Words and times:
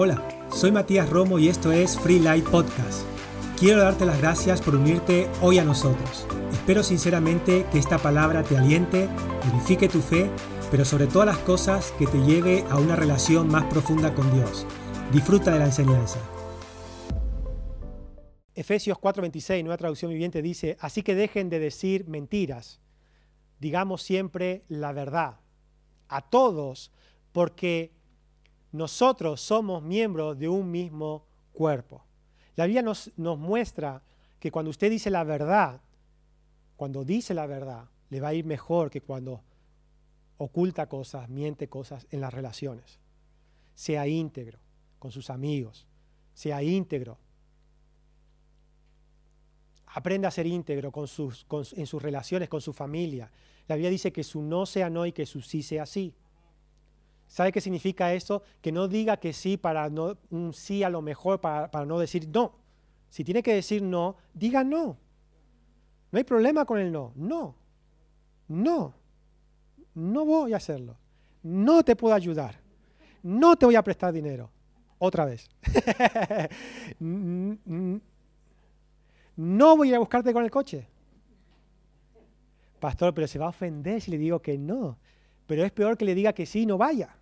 Hola, 0.00 0.22
soy 0.54 0.70
Matías 0.70 1.10
Romo 1.10 1.40
y 1.40 1.48
esto 1.48 1.72
es 1.72 1.98
Free 1.98 2.20
Light 2.20 2.44
Podcast. 2.44 3.02
Quiero 3.58 3.82
darte 3.82 4.06
las 4.06 4.20
gracias 4.20 4.62
por 4.62 4.76
unirte 4.76 5.28
hoy 5.42 5.58
a 5.58 5.64
nosotros. 5.64 6.24
Espero 6.52 6.84
sinceramente 6.84 7.66
que 7.72 7.80
esta 7.80 7.98
palabra 7.98 8.44
te 8.44 8.56
aliente, 8.56 9.08
edifique 9.52 9.88
tu 9.88 10.00
fe, 10.00 10.30
pero 10.70 10.84
sobre 10.84 11.08
todas 11.08 11.26
las 11.26 11.38
cosas 11.38 11.90
que 11.98 12.06
te 12.06 12.18
lleve 12.18 12.62
a 12.70 12.78
una 12.78 12.94
relación 12.94 13.48
más 13.48 13.64
profunda 13.64 14.14
con 14.14 14.32
Dios. 14.32 14.68
Disfruta 15.12 15.50
de 15.52 15.58
la 15.58 15.64
enseñanza. 15.64 16.20
Efesios 18.54 18.98
4:26, 18.98 19.64
nueva 19.64 19.78
traducción 19.78 20.12
viviente, 20.12 20.42
dice, 20.42 20.76
así 20.78 21.02
que 21.02 21.16
dejen 21.16 21.50
de 21.50 21.58
decir 21.58 22.06
mentiras, 22.06 22.80
digamos 23.58 24.02
siempre 24.02 24.62
la 24.68 24.92
verdad, 24.92 25.40
a 26.06 26.20
todos, 26.30 26.92
porque 27.32 27.97
nosotros 28.72 29.40
somos 29.40 29.82
miembros 29.82 30.38
de 30.38 30.48
un 30.48 30.70
mismo 30.70 31.24
cuerpo. 31.52 32.04
La 32.56 32.66
Biblia 32.66 32.82
nos, 32.82 33.12
muestra 33.16 34.02
que 34.38 34.50
cuando 34.50 34.70
usted 34.70 34.90
dice 34.90 35.10
la 35.10 35.24
verdad, 35.24 35.80
cuando 36.76 37.04
dice 37.04 37.34
la 37.34 37.46
verdad, 37.46 37.88
le 38.10 38.20
va 38.20 38.28
a 38.28 38.34
ir 38.34 38.44
mejor 38.44 38.90
que 38.90 39.00
cuando 39.00 39.42
oculta 40.38 40.88
cosas, 40.88 41.28
miente 41.28 41.68
cosas 41.68 42.06
en 42.10 42.20
las 42.20 42.32
relaciones. 42.32 42.98
Sea 43.74 44.06
íntegro 44.06 44.58
con 44.98 45.10
sus 45.12 45.30
amigos, 45.30 45.86
sea 46.34 46.62
íntegro. 46.62 47.18
Aprenda 49.86 50.28
a 50.28 50.32
ser 50.32 50.46
íntegro 50.46 50.92
en 50.96 51.86
sus 51.86 52.02
relaciones 52.02 52.48
con 52.48 52.60
su 52.60 52.72
familia. 52.72 53.30
La 53.66 53.76
Biblia 53.76 53.90
dice 53.90 54.12
que 54.12 54.24
su 54.24 54.42
no 54.42 54.66
sea 54.66 54.90
no 54.90 55.06
y 55.06 55.12
que 55.12 55.26
su 55.26 55.40
sí 55.42 55.62
sea 55.62 55.86
sí. 55.86 56.14
¿Sabe 57.28 57.52
qué 57.52 57.60
significa 57.60 58.12
eso? 58.14 58.42
Que 58.60 58.72
no 58.72 58.88
diga 58.88 59.18
que 59.18 59.32
sí 59.32 59.56
para 59.56 59.88
no, 59.90 60.16
un 60.30 60.52
sí 60.54 60.82
a 60.82 60.90
lo 60.90 61.02
mejor, 61.02 61.40
para, 61.40 61.70
para 61.70 61.84
no 61.86 61.98
decir 61.98 62.26
no. 62.28 62.56
Si 63.10 63.22
tiene 63.22 63.42
que 63.42 63.54
decir 63.54 63.82
no, 63.82 64.16
diga 64.34 64.64
no. 64.64 64.96
No 66.10 66.16
hay 66.16 66.24
problema 66.24 66.64
con 66.64 66.78
el 66.78 66.90
no. 66.90 67.12
No. 67.14 67.54
No. 68.48 68.94
No 69.94 70.24
voy 70.24 70.54
a 70.54 70.56
hacerlo. 70.56 70.96
No 71.42 71.82
te 71.84 71.94
puedo 71.96 72.14
ayudar. 72.14 72.58
No 73.22 73.56
te 73.56 73.66
voy 73.66 73.76
a 73.76 73.82
prestar 73.82 74.12
dinero. 74.12 74.50
Otra 74.98 75.26
vez. 75.26 75.48
no 79.36 79.76
voy 79.76 79.88
a 79.88 79.90
ir 79.90 79.96
a 79.96 80.00
buscarte 80.00 80.32
con 80.32 80.44
el 80.44 80.50
coche. 80.50 80.88
Pastor, 82.80 83.12
pero 83.12 83.26
se 83.26 83.38
va 83.38 83.46
a 83.46 83.50
ofender 83.50 84.00
si 84.00 84.10
le 84.10 84.18
digo 84.18 84.40
que 84.40 84.56
no. 84.56 84.96
Pero 85.46 85.64
es 85.64 85.72
peor 85.72 85.96
que 85.96 86.04
le 86.04 86.14
diga 86.14 86.32
que 86.32 86.46
sí 86.46 86.62
y 86.62 86.66
no 86.66 86.78
vaya. 86.78 87.17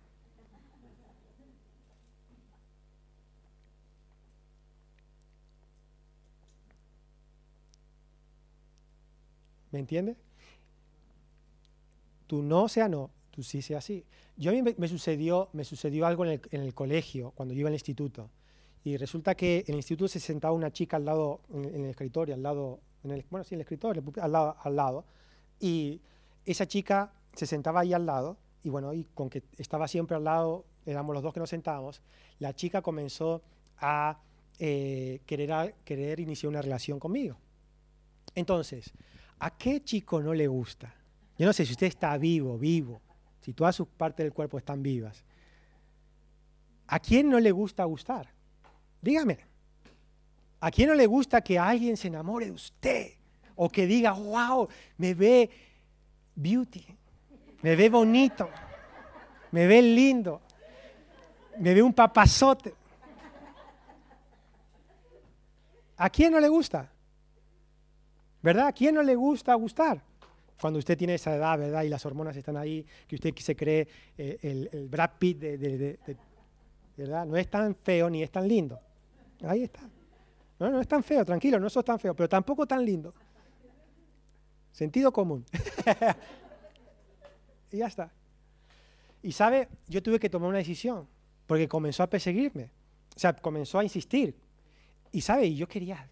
¿Me 9.71 9.79
entiendes? 9.79 10.17
Tú 12.27 12.43
no 12.43 12.67
sea 12.67 12.89
no, 12.89 13.11
tú 13.31 13.43
sí 13.43 13.61
sea 13.61 13.81
sí. 13.81 14.05
Yo 14.35 14.51
a 14.51 14.53
mí 14.53 14.61
me, 14.61 14.87
sucedió, 14.87 15.49
me 15.53 15.63
sucedió 15.63 16.05
algo 16.05 16.25
en 16.25 16.41
el, 16.51 16.73
colegio, 16.73 17.31
cuando 17.31 17.53
yo 17.53 17.61
iba 17.61 17.69
al 17.69 17.75
instituto. 17.75 18.29
Y 18.83 18.97
resulta 18.97 19.35
que 19.35 19.59
en 19.67 19.73
el 19.73 19.77
instituto 19.77 20.07
se 20.07 20.19
sentaba 20.19 20.53
una 20.53 20.71
chica 20.71 20.97
al 20.97 21.05
lado, 21.05 21.41
en, 21.51 21.83
el 21.83 21.89
escritorio, 21.89 22.35
al 22.35 22.43
lado, 22.43 22.79
en 23.03 23.11
el, 23.11 23.25
bueno, 23.29 23.43
sí, 23.43 23.55
en 23.55 23.59
el 23.59 23.61
escritorio, 23.61 24.03
al 24.21 24.31
lado, 24.31 24.55
al 24.59 24.75
lado. 24.75 25.05
Y 25.59 26.01
esa 26.45 26.67
chica 26.67 27.13
se 27.33 27.47
sentaba 27.47 27.79
ahí 27.79 27.93
al 27.93 28.05
lado, 28.05 28.37
y 28.63 28.69
bueno, 28.69 28.93
y 28.93 29.05
con 29.05 29.29
que 29.29 29.43
estaba 29.57 29.87
siempre 29.87 30.15
al 30.15 30.23
lado, 30.23 30.65
éramos 30.85 31.13
los 31.13 31.23
dos 31.23 31.33
que 31.33 31.39
nos 31.39 31.49
sentábamos, 31.49 32.01
la 32.39 32.53
chica 32.53 32.81
comenzó 32.81 33.41
a 33.79 34.19
eh, 34.59 35.21
querer, 35.25 35.75
querer 35.83 36.19
iniciar 36.19 36.49
una 36.49 36.61
relación 36.61 36.99
conmigo. 36.99 37.37
Entonces, 38.35 38.93
¿A 39.39 39.55
qué 39.55 39.83
chico 39.83 40.21
no 40.21 40.33
le 40.33 40.47
gusta? 40.47 40.93
Yo 41.37 41.45
no 41.45 41.53
sé 41.53 41.65
si 41.65 41.73
usted 41.73 41.87
está 41.87 42.17
vivo, 42.17 42.57
vivo, 42.57 43.01
si 43.41 43.53
todas 43.53 43.75
sus 43.75 43.87
partes 43.87 44.23
del 44.23 44.33
cuerpo 44.33 44.57
están 44.57 44.81
vivas. 44.81 45.23
¿A 46.87 46.99
quién 46.99 47.29
no 47.29 47.39
le 47.39 47.51
gusta 47.51 47.83
gustar? 47.83 48.29
Dígame. 49.01 49.37
¿A 50.59 50.71
quién 50.71 50.89
no 50.89 50.95
le 50.95 51.05
gusta 51.05 51.41
que 51.41 51.59
alguien 51.59 51.95
se 51.97 52.07
enamore 52.07 52.47
de 52.47 52.51
usted? 52.51 53.11
O 53.55 53.69
que 53.69 53.85
diga, 53.85 54.11
wow, 54.11 54.67
me 54.97 55.13
ve 55.13 55.49
beauty, 56.35 56.85
me 57.61 57.75
ve 57.75 57.89
bonito, 57.89 58.49
me 59.51 59.67
ve 59.67 59.81
lindo, 59.81 60.41
me 61.59 61.73
ve 61.73 61.81
un 61.81 61.93
papazote. 61.93 62.73
¿A 65.97 66.09
quién 66.09 66.31
no 66.31 66.39
le 66.39 66.47
gusta? 66.47 66.91
¿Verdad? 68.41 68.67
¿A 68.67 68.71
quién 68.71 68.95
no 68.95 69.03
le 69.03 69.15
gusta 69.15 69.53
gustar? 69.55 70.01
Cuando 70.59 70.79
usted 70.79 70.97
tiene 70.97 71.15
esa 71.15 71.35
edad, 71.35 71.57
¿verdad? 71.57 71.83
Y 71.83 71.89
las 71.89 72.05
hormonas 72.05 72.35
están 72.35 72.57
ahí, 72.57 72.85
que 73.07 73.15
usted 73.15 73.33
se 73.35 73.55
cree 73.55 73.87
eh, 74.17 74.69
el, 74.71 74.89
Brad 74.89 75.11
Pitt 75.19 75.39
de, 75.39 75.99
¿verdad? 76.95 77.25
No 77.25 77.37
es 77.37 77.49
tan 77.49 77.75
feo 77.75 78.09
ni 78.09 78.23
es 78.23 78.31
tan 78.31 78.47
lindo. 78.47 78.79
Ahí 79.43 79.63
está. 79.63 79.81
No, 80.59 80.69
no 80.69 80.81
es 80.81 80.87
tan 80.87 81.03
feo, 81.03 81.23
tranquilo, 81.23 81.59
no 81.59 81.69
sos 81.69 81.85
tan 81.85 81.99
feo, 81.99 82.15
pero 82.15 82.27
tampoco 82.27 82.65
tan 82.65 82.83
lindo. 82.83 83.13
Sentido 84.71 85.11
común. 85.11 85.45
y 87.71 87.77
ya 87.77 87.87
está. 87.87 88.11
Y 89.21 89.31
sabe, 89.31 89.67
yo 89.87 90.01
tuve 90.01 90.19
que 90.19 90.29
tomar 90.29 90.49
una 90.49 90.59
decisión, 90.59 91.07
porque 91.45 91.67
comenzó 91.67 92.03
a 92.03 92.09
perseguirme. 92.09 92.71
O 93.15 93.19
sea, 93.19 93.33
comenzó 93.33 93.79
a 93.79 93.83
insistir. 93.83 94.35
Y 95.11 95.21
sabe, 95.21 95.53
yo 95.53 95.67
quería, 95.67 96.09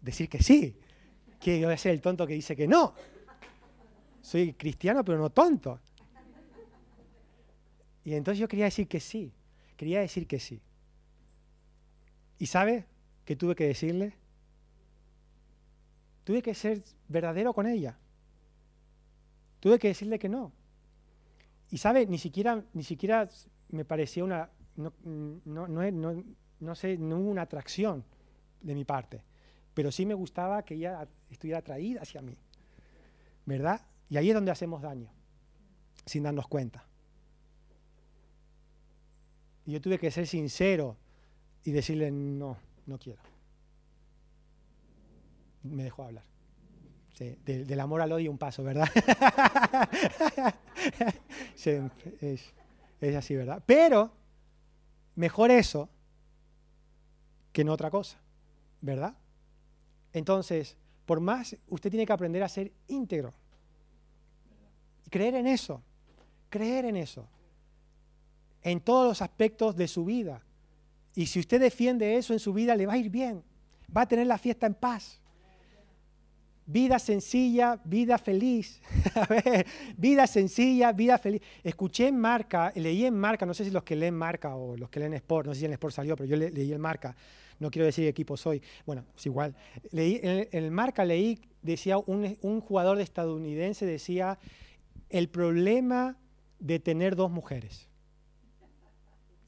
decir 0.00 0.28
que 0.28 0.42
sí, 0.42 0.76
que 1.40 1.64
voy 1.64 1.74
a 1.74 1.78
ser 1.78 1.92
el 1.92 2.00
tonto 2.00 2.26
que 2.26 2.34
dice 2.34 2.56
que 2.56 2.66
no. 2.66 2.94
Soy 4.20 4.52
cristiano, 4.52 5.04
pero 5.04 5.18
no 5.18 5.30
tonto. 5.30 5.80
Y 8.04 8.14
entonces 8.14 8.40
yo 8.40 8.48
quería 8.48 8.66
decir 8.66 8.88
que 8.88 9.00
sí, 9.00 9.32
quería 9.76 10.00
decir 10.00 10.26
que 10.26 10.40
sí. 10.40 10.60
¿Y 12.38 12.46
sabe 12.46 12.86
qué 13.24 13.36
tuve 13.36 13.54
que 13.54 13.66
decirle? 13.66 14.14
Tuve 16.24 16.42
que 16.42 16.54
ser 16.54 16.82
verdadero 17.08 17.52
con 17.52 17.66
ella. 17.66 17.98
Tuve 19.60 19.78
que 19.78 19.88
decirle 19.88 20.18
que 20.18 20.28
no. 20.28 20.52
Y 21.70 21.78
sabe, 21.78 22.06
ni 22.06 22.18
siquiera, 22.18 22.64
ni 22.72 22.82
siquiera 22.82 23.28
me 23.70 23.84
parecía 23.84 24.24
una, 24.24 24.50
no, 24.76 24.92
no, 25.04 25.68
no, 25.68 26.24
no 26.60 26.74
sé, 26.74 26.96
no 26.96 27.18
hubo 27.18 27.30
una 27.30 27.42
atracción 27.42 28.04
de 28.62 28.74
mi 28.74 28.84
parte 28.84 29.22
pero 29.74 29.92
sí 29.92 30.06
me 30.06 30.14
gustaba 30.14 30.62
que 30.64 30.74
ella 30.74 31.06
estuviera 31.30 31.58
atraída 31.58 32.02
hacia 32.02 32.22
mí. 32.22 32.36
¿Verdad? 33.46 33.80
Y 34.10 34.16
ahí 34.16 34.28
es 34.30 34.34
donde 34.34 34.50
hacemos 34.50 34.82
daño, 34.82 35.10
sin 36.06 36.22
darnos 36.22 36.48
cuenta. 36.48 36.84
Y 39.66 39.72
yo 39.72 39.80
tuve 39.82 39.98
que 39.98 40.10
ser 40.10 40.26
sincero 40.26 40.96
y 41.62 41.72
decirle, 41.72 42.10
no, 42.10 42.56
no 42.86 42.98
quiero. 42.98 43.20
Me 45.62 45.84
dejó 45.84 46.04
hablar. 46.04 46.24
del 47.18 47.80
amor 47.80 48.00
al 48.00 48.12
odio 48.12 48.30
un 48.30 48.38
paso, 48.38 48.64
¿verdad? 48.64 48.88
es, 51.54 52.54
es 53.00 53.16
así, 53.16 53.36
¿verdad? 53.36 53.62
Pero 53.66 54.10
mejor 55.16 55.50
eso 55.50 55.90
que 57.52 57.62
no 57.62 57.74
otra 57.74 57.90
cosa, 57.90 58.16
¿verdad? 58.80 59.17
Entonces, 60.12 60.76
por 61.06 61.20
más, 61.20 61.56
usted 61.68 61.90
tiene 61.90 62.06
que 62.06 62.12
aprender 62.12 62.42
a 62.42 62.48
ser 62.48 62.72
íntegro. 62.86 63.32
Creer 65.10 65.36
en 65.36 65.46
eso, 65.46 65.82
creer 66.50 66.84
en 66.84 66.96
eso, 66.96 67.26
en 68.62 68.80
todos 68.80 69.08
los 69.08 69.22
aspectos 69.22 69.74
de 69.74 69.88
su 69.88 70.04
vida. 70.04 70.42
Y 71.14 71.26
si 71.26 71.40
usted 71.40 71.60
defiende 71.60 72.16
eso 72.16 72.32
en 72.32 72.38
su 72.38 72.52
vida, 72.52 72.76
le 72.76 72.86
va 72.86 72.92
a 72.92 72.98
ir 72.98 73.08
bien, 73.08 73.42
va 73.94 74.02
a 74.02 74.08
tener 74.08 74.26
la 74.26 74.36
fiesta 74.36 74.66
en 74.66 74.74
paz. 74.74 75.20
Vida 76.66 76.98
sencilla, 76.98 77.80
vida 77.82 78.18
feliz. 78.18 78.82
vida 79.96 80.26
sencilla, 80.26 80.92
vida 80.92 81.16
feliz. 81.16 81.40
Escuché 81.64 82.08
en 82.08 82.18
Marca, 82.18 82.70
leí 82.74 83.06
en 83.06 83.14
Marca, 83.14 83.46
no 83.46 83.54
sé 83.54 83.64
si 83.64 83.70
los 83.70 83.82
que 83.82 83.96
leen 83.96 84.14
Marca 84.14 84.54
o 84.54 84.76
los 84.76 84.90
que 84.90 85.00
leen 85.00 85.14
Sport, 85.14 85.46
no 85.46 85.54
sé 85.54 85.60
si 85.60 85.64
en 85.64 85.72
Sport 85.72 85.94
salió, 85.94 86.14
pero 86.14 86.28
yo 86.28 86.36
leí 86.36 86.70
en 86.70 86.80
Marca 86.82 87.16
no 87.58 87.70
quiero 87.70 87.86
decir 87.86 88.06
equipo 88.06 88.36
soy, 88.36 88.62
bueno, 88.86 89.04
es 89.16 89.26
igual. 89.26 89.54
Leí, 89.90 90.20
en, 90.22 90.48
el 90.52 90.70
marca 90.70 91.04
leí, 91.04 91.40
decía 91.62 91.98
un, 91.98 92.60
jugador 92.60 93.00
estadounidense, 93.00 93.86
decía, 93.86 94.38
el 95.08 95.28
problema 95.28 96.16
de 96.58 96.78
tener 96.78 97.16
dos 97.16 97.30
mujeres. 97.30 97.88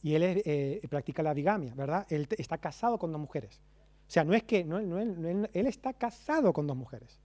Y 0.02 0.14
él 0.14 0.22
eh, 0.24 0.80
practica 0.88 1.22
la 1.22 1.34
bigamia, 1.34 1.74
¿verdad? 1.74 2.06
Él 2.10 2.26
está 2.38 2.58
casado 2.58 2.98
con 2.98 3.12
dos 3.12 3.20
mujeres. 3.20 3.60
O 4.08 4.10
sea, 4.10 4.24
no 4.24 4.34
es 4.34 4.42
que, 4.42 4.64
no, 4.64 4.78
él 4.78 5.66
está 5.66 5.92
casado 5.92 6.52
con 6.52 6.66
dos 6.66 6.76
mujeres. 6.76 7.20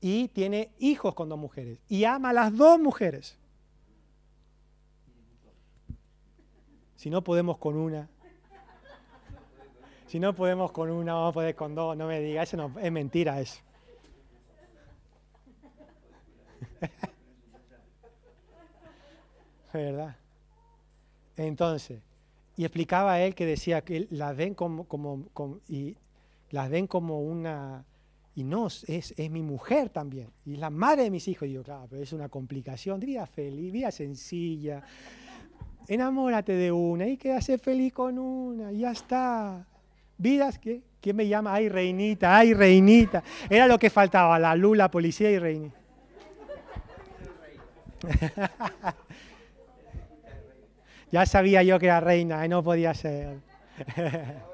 Y 0.00 0.28
tiene 0.28 0.72
hijos 0.78 1.14
con 1.14 1.28
dos 1.28 1.38
mujeres. 1.38 1.80
Y 1.88 2.04
ama 2.04 2.30
a 2.30 2.32
las 2.32 2.56
dos 2.56 2.78
mujeres. 2.78 3.36
Si 6.94 7.10
no 7.10 7.24
podemos 7.24 7.58
con 7.58 7.76
una. 7.76 8.08
Si 10.10 10.18
no 10.18 10.34
podemos 10.34 10.72
con 10.72 10.90
una, 10.90 11.14
vamos 11.14 11.30
a 11.30 11.34
poder 11.34 11.54
con 11.54 11.72
dos. 11.72 11.96
No 11.96 12.08
me 12.08 12.18
diga, 12.18 12.42
eso 12.42 12.56
no, 12.56 12.74
es 12.80 12.90
mentira 12.90 13.40
eso. 13.40 13.60
¿Verdad? 19.72 20.16
Entonces, 21.36 22.02
y 22.56 22.64
explicaba 22.64 23.20
él 23.20 23.36
que 23.36 23.46
decía 23.46 23.82
que 23.82 24.08
las 24.10 24.36
ven 24.36 24.56
como, 24.56 24.88
como, 24.88 25.60
y 25.68 25.96
las 26.50 26.68
ven 26.70 26.88
como 26.88 27.20
una, 27.20 27.84
y 28.34 28.42
no, 28.42 28.66
es, 28.66 28.84
es 28.88 29.30
mi 29.30 29.42
mujer 29.42 29.90
también, 29.90 30.32
y 30.44 30.54
es 30.54 30.58
la 30.58 30.70
madre 30.70 31.04
de 31.04 31.12
mis 31.12 31.28
hijos. 31.28 31.46
Y 31.46 31.52
yo, 31.52 31.62
claro, 31.62 31.86
pero 31.88 32.02
es 32.02 32.12
una 32.12 32.28
complicación, 32.28 32.98
vida 32.98 33.28
feliz, 33.28 33.72
vida 33.72 33.92
sencilla, 33.92 34.82
enamórate 35.86 36.54
de 36.54 36.72
una 36.72 37.06
y 37.06 37.16
quédase 37.16 37.58
feliz 37.58 37.92
con 37.92 38.18
una, 38.18 38.72
y 38.72 38.80
ya 38.80 38.90
está. 38.90 39.68
Vidas 40.20 40.58
que, 40.58 40.82
¿quién 41.00 41.16
me 41.16 41.26
llama? 41.26 41.54
Ay, 41.54 41.70
reinita, 41.70 42.36
ay, 42.36 42.52
reinita. 42.52 43.22
Era 43.48 43.66
lo 43.66 43.78
que 43.78 43.88
faltaba, 43.88 44.38
la 44.38 44.54
lula, 44.54 44.90
policía 44.90 45.30
y 45.30 45.38
reinita. 45.38 45.80
ya 51.10 51.24
sabía 51.24 51.62
yo 51.62 51.78
que 51.78 51.86
era 51.86 52.00
reina 52.00 52.44
y 52.44 52.50
no 52.50 52.62
podía 52.62 52.92
ser. 52.92 53.38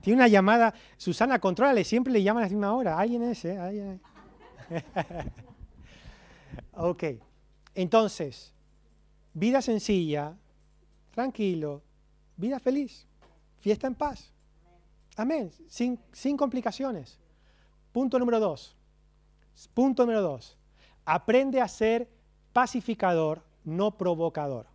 Tiene 0.00 0.16
una 0.16 0.26
llamada, 0.26 0.74
Susana, 0.96 1.38
contrólale, 1.38 1.84
siempre 1.84 2.12
le 2.12 2.24
llaman 2.24 2.42
a 2.42 2.46
la 2.46 2.50
misma 2.50 2.74
hora. 2.74 2.98
Alguien 2.98 3.22
es, 3.22 3.44
¿eh? 3.44 3.56
¿Alguien 3.56 4.00
ok, 6.72 7.04
entonces, 7.76 8.52
vida 9.32 9.62
sencilla, 9.62 10.36
tranquilo, 11.12 11.84
vida 12.36 12.58
feliz, 12.58 13.06
fiesta 13.64 13.86
en 13.86 13.94
paz. 13.94 14.30
Amén, 15.16 15.50
sin, 15.68 16.36
complicaciones. 16.36 17.18
Punto 17.92 18.18
número 18.18 18.38
dos. 18.38 18.76
Punto 19.72 20.02
número 20.02 20.20
dos. 20.20 20.58
Aprende 21.06 21.62
a 21.62 21.68
ser 21.68 22.06
pacificador, 22.52 23.42
no 23.64 23.96
provocador. 23.96 24.66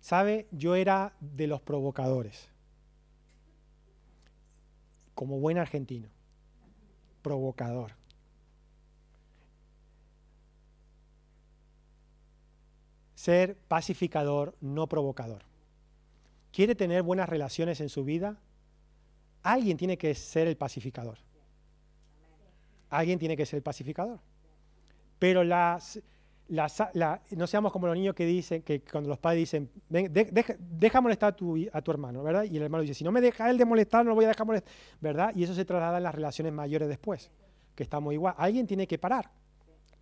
¿Sabe? 0.00 0.48
Yo 0.50 0.74
era 0.74 1.12
de 1.20 1.46
los 1.46 1.60
provocadores. 1.60 2.48
Como 5.14 5.38
buen 5.38 5.58
argentino. 5.58 6.08
Provocador. 7.22 7.92
Ser 13.14 13.56
pacificador, 13.68 14.56
no 14.60 14.88
provocador. 14.88 15.49
¿Quiere 16.52 16.74
tener 16.74 17.02
buenas 17.02 17.28
relaciones 17.28 17.80
en 17.80 17.88
su 17.88 18.04
vida? 18.04 18.36
Alguien 19.42 19.76
tiene 19.76 19.96
que 19.96 20.14
ser 20.14 20.48
el 20.48 20.56
pacificador. 20.56 21.18
Alguien 22.90 23.18
tiene 23.18 23.36
que 23.36 23.46
ser 23.46 23.58
el 23.58 23.62
pacificador. 23.62 24.18
Pero 25.18 25.44
las, 25.44 26.00
no 26.48 27.46
seamos 27.46 27.72
como 27.72 27.86
los 27.86 27.96
niños 27.96 28.14
que 28.14 28.26
dicen, 28.26 28.62
que 28.62 28.82
cuando 28.82 29.08
los 29.08 29.18
padres 29.18 29.40
dicen, 29.40 29.70
deja, 29.88 31.00
molestar 31.00 31.32
a 31.32 31.36
tu, 31.36 31.56
a 31.72 31.80
tu, 31.82 31.90
hermano, 31.90 32.22
¿verdad? 32.22 32.44
Y 32.44 32.56
el 32.56 32.64
hermano 32.64 32.82
dice, 32.82 32.94
si 32.94 33.04
no 33.04 33.12
me 33.12 33.20
deja 33.20 33.48
él 33.48 33.56
de 33.56 33.64
molestar, 33.64 34.04
no 34.04 34.10
lo 34.10 34.14
voy 34.16 34.24
a 34.24 34.28
dejar 34.28 34.46
molestar, 34.46 34.72
¿verdad? 35.00 35.32
Y 35.36 35.44
eso 35.44 35.54
se 35.54 35.64
traslada 35.64 35.98
en 35.98 36.02
las 36.02 36.14
relaciones 36.14 36.52
mayores 36.52 36.88
después, 36.88 37.30
que 37.76 37.84
estamos 37.84 38.12
igual. 38.12 38.34
Alguien 38.36 38.66
tiene 38.66 38.86
que 38.88 38.98
parar. 38.98 39.30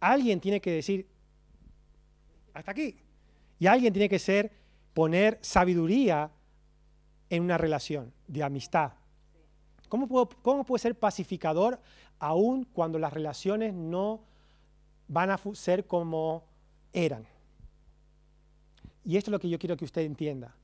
Alguien 0.00 0.40
tiene 0.40 0.60
que 0.60 0.70
decir, 0.70 1.06
hasta 2.54 2.70
aquí. 2.70 2.96
Y 3.58 3.66
alguien 3.66 3.92
tiene 3.92 4.08
que 4.08 4.18
ser, 4.18 4.50
poner 4.94 5.38
sabiduría 5.42 6.30
en 7.30 7.42
una 7.42 7.58
relación 7.58 8.12
de 8.26 8.42
amistad. 8.42 8.92
¿Cómo, 9.88 10.06
puedo, 10.06 10.28
cómo 10.42 10.64
puede 10.64 10.82
ser 10.82 10.98
pacificador 10.98 11.80
aún 12.18 12.64
cuando 12.64 12.98
las 12.98 13.12
relaciones 13.12 13.72
no 13.74 14.22
van 15.08 15.30
a 15.30 15.40
ser 15.54 15.86
como 15.86 16.44
eran. 16.92 17.26
Y 19.04 19.16
esto 19.16 19.30
es 19.30 19.32
lo 19.32 19.38
que 19.38 19.48
yo 19.48 19.58
quiero 19.58 19.76
que 19.76 19.86
usted 19.86 20.02
entienda. 20.02 20.54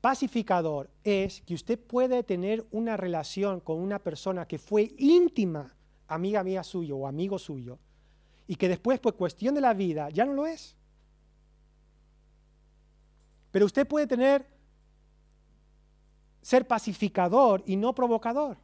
Pacificador 0.00 0.88
es 1.02 1.40
que 1.40 1.54
usted 1.54 1.78
puede 1.78 2.22
tener 2.22 2.64
una 2.70 2.96
relación 2.96 3.60
con 3.60 3.78
una 3.78 3.98
persona 3.98 4.46
que 4.46 4.58
fue 4.58 4.94
íntima, 4.98 5.74
amiga 6.06 6.44
mía 6.44 6.62
suyo 6.62 6.96
o 6.96 7.06
amigo 7.08 7.38
suyo, 7.38 7.78
y 8.46 8.54
que 8.54 8.68
después, 8.68 9.00
por 9.00 9.16
cuestión 9.16 9.56
de 9.56 9.60
la 9.60 9.74
vida, 9.74 10.08
ya 10.10 10.24
no 10.24 10.32
lo 10.32 10.46
es. 10.46 10.76
Pero 13.50 13.66
usted 13.66 13.86
puede 13.88 14.06
tener, 14.06 14.46
ser 16.46 16.64
pacificador 16.64 17.64
y 17.66 17.74
no 17.74 17.92
provocador. 17.92 18.56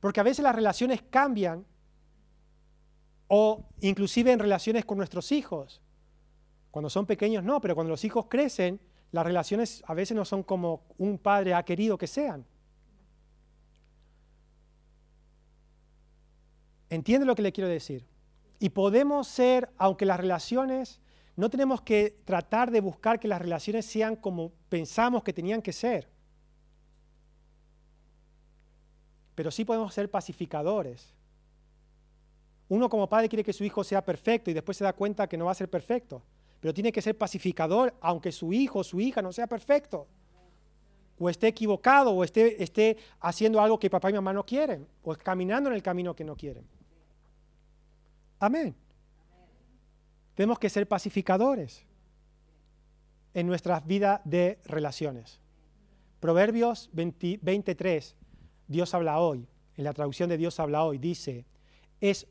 Porque 0.00 0.20
a 0.20 0.22
veces 0.22 0.42
las 0.42 0.54
relaciones 0.54 1.00
cambian 1.00 1.64
o 3.26 3.64
inclusive 3.80 4.32
en 4.32 4.38
relaciones 4.38 4.84
con 4.84 4.98
nuestros 4.98 5.32
hijos. 5.32 5.80
Cuando 6.70 6.90
son 6.90 7.06
pequeños 7.06 7.42
no, 7.42 7.58
pero 7.62 7.74
cuando 7.74 7.90
los 7.90 8.04
hijos 8.04 8.26
crecen, 8.28 8.78
las 9.12 9.24
relaciones 9.24 9.82
a 9.86 9.94
veces 9.94 10.14
no 10.14 10.26
son 10.26 10.42
como 10.42 10.82
un 10.98 11.16
padre 11.16 11.54
ha 11.54 11.64
querido 11.64 11.96
que 11.96 12.06
sean. 12.06 12.44
¿Entiende 16.90 17.24
lo 17.24 17.34
que 17.34 17.40
le 17.40 17.52
quiero 17.52 17.70
decir? 17.70 18.06
Y 18.58 18.68
podemos 18.68 19.26
ser, 19.26 19.70
aunque 19.78 20.04
las 20.04 20.20
relaciones, 20.20 21.00
no 21.34 21.48
tenemos 21.48 21.80
que 21.80 22.20
tratar 22.26 22.70
de 22.70 22.82
buscar 22.82 23.18
que 23.18 23.26
las 23.26 23.40
relaciones 23.40 23.86
sean 23.86 24.16
como 24.16 24.52
pensamos 24.68 25.22
que 25.22 25.32
tenían 25.32 25.62
que 25.62 25.72
ser. 25.72 26.14
Pero 29.36 29.52
sí 29.52 29.64
podemos 29.64 29.94
ser 29.94 30.10
pacificadores 30.10 31.14
uno 32.68 32.88
como 32.88 33.08
padre 33.08 33.28
quiere 33.28 33.44
que 33.44 33.52
su 33.52 33.64
hijo 33.64 33.84
sea 33.84 34.04
perfecto 34.04 34.50
y 34.50 34.54
después 34.54 34.76
se 34.76 34.84
da 34.84 34.92
cuenta 34.92 35.28
que 35.28 35.36
no 35.36 35.44
va 35.44 35.52
a 35.52 35.54
ser 35.54 35.70
perfecto. 35.70 36.22
Pero 36.60 36.74
tiene 36.74 36.90
que 36.90 37.02
ser 37.02 37.16
pacificador 37.16 37.94
aunque 38.00 38.32
su 38.32 38.52
hijo 38.52 38.80
o 38.80 38.84
su 38.84 39.00
hija 39.00 39.22
no 39.22 39.32
sea 39.32 39.46
perfecto. 39.46 40.08
O 41.18 41.30
esté 41.30 41.48
equivocado 41.48 42.10
o 42.10 42.24
esté, 42.24 42.62
esté 42.62 42.96
haciendo 43.20 43.60
algo 43.60 43.78
que 43.78 43.88
papá 43.88 44.10
y 44.10 44.14
mamá 44.14 44.32
no 44.32 44.44
quieren. 44.44 44.86
O 45.04 45.14
caminando 45.14 45.70
en 45.70 45.76
el 45.76 45.82
camino 45.82 46.14
que 46.16 46.24
no 46.24 46.36
quieren. 46.36 46.66
Amén. 48.40 48.74
Tenemos 50.34 50.58
que 50.58 50.68
ser 50.68 50.88
pacificadores 50.88 51.84
en 53.32 53.46
nuestras 53.46 53.86
vidas 53.86 54.20
de 54.24 54.58
relaciones. 54.64 55.40
Proverbios 56.20 56.90
23, 56.92 58.16
Dios 58.68 58.94
habla 58.94 59.18
hoy, 59.20 59.46
en 59.76 59.84
la 59.84 59.92
traducción 59.92 60.28
de 60.28 60.36
Dios 60.36 60.58
habla 60.60 60.84
hoy, 60.84 60.98
dice, 60.98 61.46
es 62.00 62.26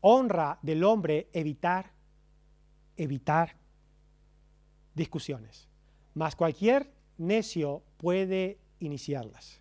honra 0.00 0.58
del 0.62 0.84
hombre 0.84 1.28
evitar, 1.32 1.92
evitar 2.96 3.56
discusiones. 4.94 5.68
Mas 6.14 6.36
cualquier 6.36 6.90
necio 7.18 7.82
puede 7.96 8.58
iniciarlas. 8.80 9.60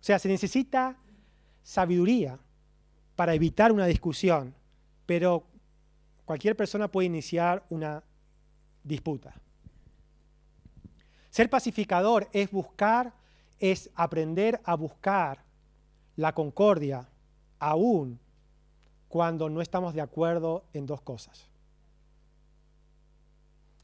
O 0.00 0.04
sea, 0.04 0.18
se 0.18 0.28
necesita 0.28 0.98
sabiduría 1.62 2.38
para 3.16 3.34
evitar 3.34 3.72
una 3.72 3.86
discusión, 3.86 4.54
pero 5.06 5.46
cualquier 6.24 6.56
persona 6.56 6.90
puede 6.90 7.06
iniciar 7.06 7.64
una 7.70 8.02
disputa. 8.82 9.34
Ser 11.30 11.50
pacificador 11.50 12.28
es 12.32 12.50
buscar, 12.50 13.12
es 13.58 13.90
aprender 13.94 14.60
a 14.64 14.74
buscar 14.74 15.44
la 16.16 16.34
concordia 16.34 17.08
aún 17.58 18.18
cuando 19.08 19.48
no 19.48 19.60
estamos 19.60 19.94
de 19.94 20.00
acuerdo 20.00 20.64
en 20.72 20.86
dos 20.86 21.00
cosas. 21.00 21.48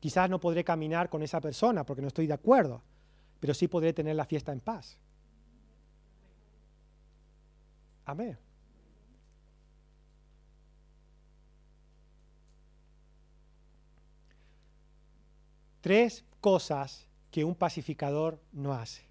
Quizás 0.00 0.30
no 0.30 0.40
podré 0.40 0.64
caminar 0.64 1.08
con 1.10 1.22
esa 1.22 1.40
persona 1.40 1.84
porque 1.84 2.02
no 2.02 2.08
estoy 2.08 2.26
de 2.26 2.32
acuerdo, 2.32 2.82
pero 3.38 3.54
sí 3.54 3.68
podré 3.68 3.92
tener 3.92 4.16
la 4.16 4.24
fiesta 4.24 4.52
en 4.52 4.60
paz. 4.60 4.98
Amén. 8.06 8.38
Tres 15.80 16.24
cosas 16.40 17.06
que 17.30 17.44
un 17.44 17.54
pacificador 17.54 18.40
no 18.52 18.72
hace. 18.72 19.09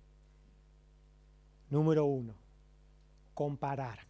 Número 1.70 2.06
uno, 2.06 2.34
comparar 3.34 4.10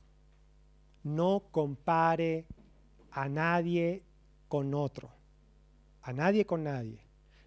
no 1.03 1.43
compare 1.51 2.45
a 3.11 3.29
nadie 3.29 4.03
con 4.47 4.73
otro, 4.73 5.09
a 6.01 6.13
nadie 6.13 6.45
con 6.45 6.63
nadie. 6.63 6.99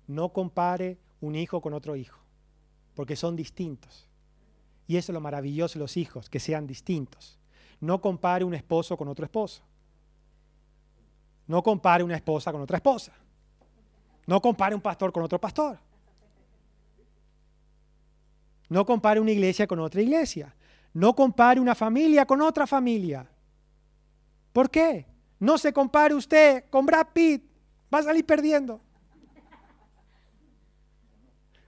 No 0.07 0.33
compare 0.33 0.99
un 1.21 1.35
hijo 1.35 1.61
con 1.61 1.73
otro 1.75 1.97
hijo, 1.97 2.19
porque 2.95 3.17
son 3.17 3.37
distintos. 3.37 4.09
Y 4.87 4.97
eso 4.97 5.13
es 5.13 5.15
lo 5.15 5.21
maravilloso 5.21 5.75
de 5.75 5.81
los 5.81 5.97
hijos, 5.97 6.29
que 6.29 6.41
sean 6.41 6.67
distintos. 6.67 7.39
No 7.81 8.01
compare 8.01 8.45
un 8.45 8.55
esposo 8.55 8.97
con 8.97 9.09
otro 9.09 9.25
esposo. 9.25 9.63
No 11.47 11.63
compare 11.63 12.05
una 12.05 12.17
esposa 12.17 12.53
con 12.53 12.61
otra 12.61 12.77
esposa. 12.77 13.13
No 14.27 14.41
compare 14.41 14.75
un 14.75 14.81
pastor 14.81 15.13
con 15.13 15.23
otro 15.23 15.41
pastor. 15.41 15.79
No 18.73 18.87
compare 18.87 19.21
una 19.21 19.31
iglesia 19.31 19.67
con 19.67 19.81
otra 19.81 20.01
iglesia. 20.01 20.55
No 20.95 21.15
compare 21.15 21.61
una 21.61 21.75
familia 21.75 22.25
con 22.25 22.41
otra 22.41 22.67
familia. 22.67 23.29
¿Por 24.51 24.71
qué? 24.71 25.05
No 25.39 25.59
se 25.59 25.75
compare 25.75 26.15
usted 26.15 26.65
con 26.71 26.87
Brad 26.87 27.09
Pitt. 27.13 27.45
Va 27.93 27.99
a 27.99 28.03
salir 28.05 28.25
perdiendo. 28.25 28.81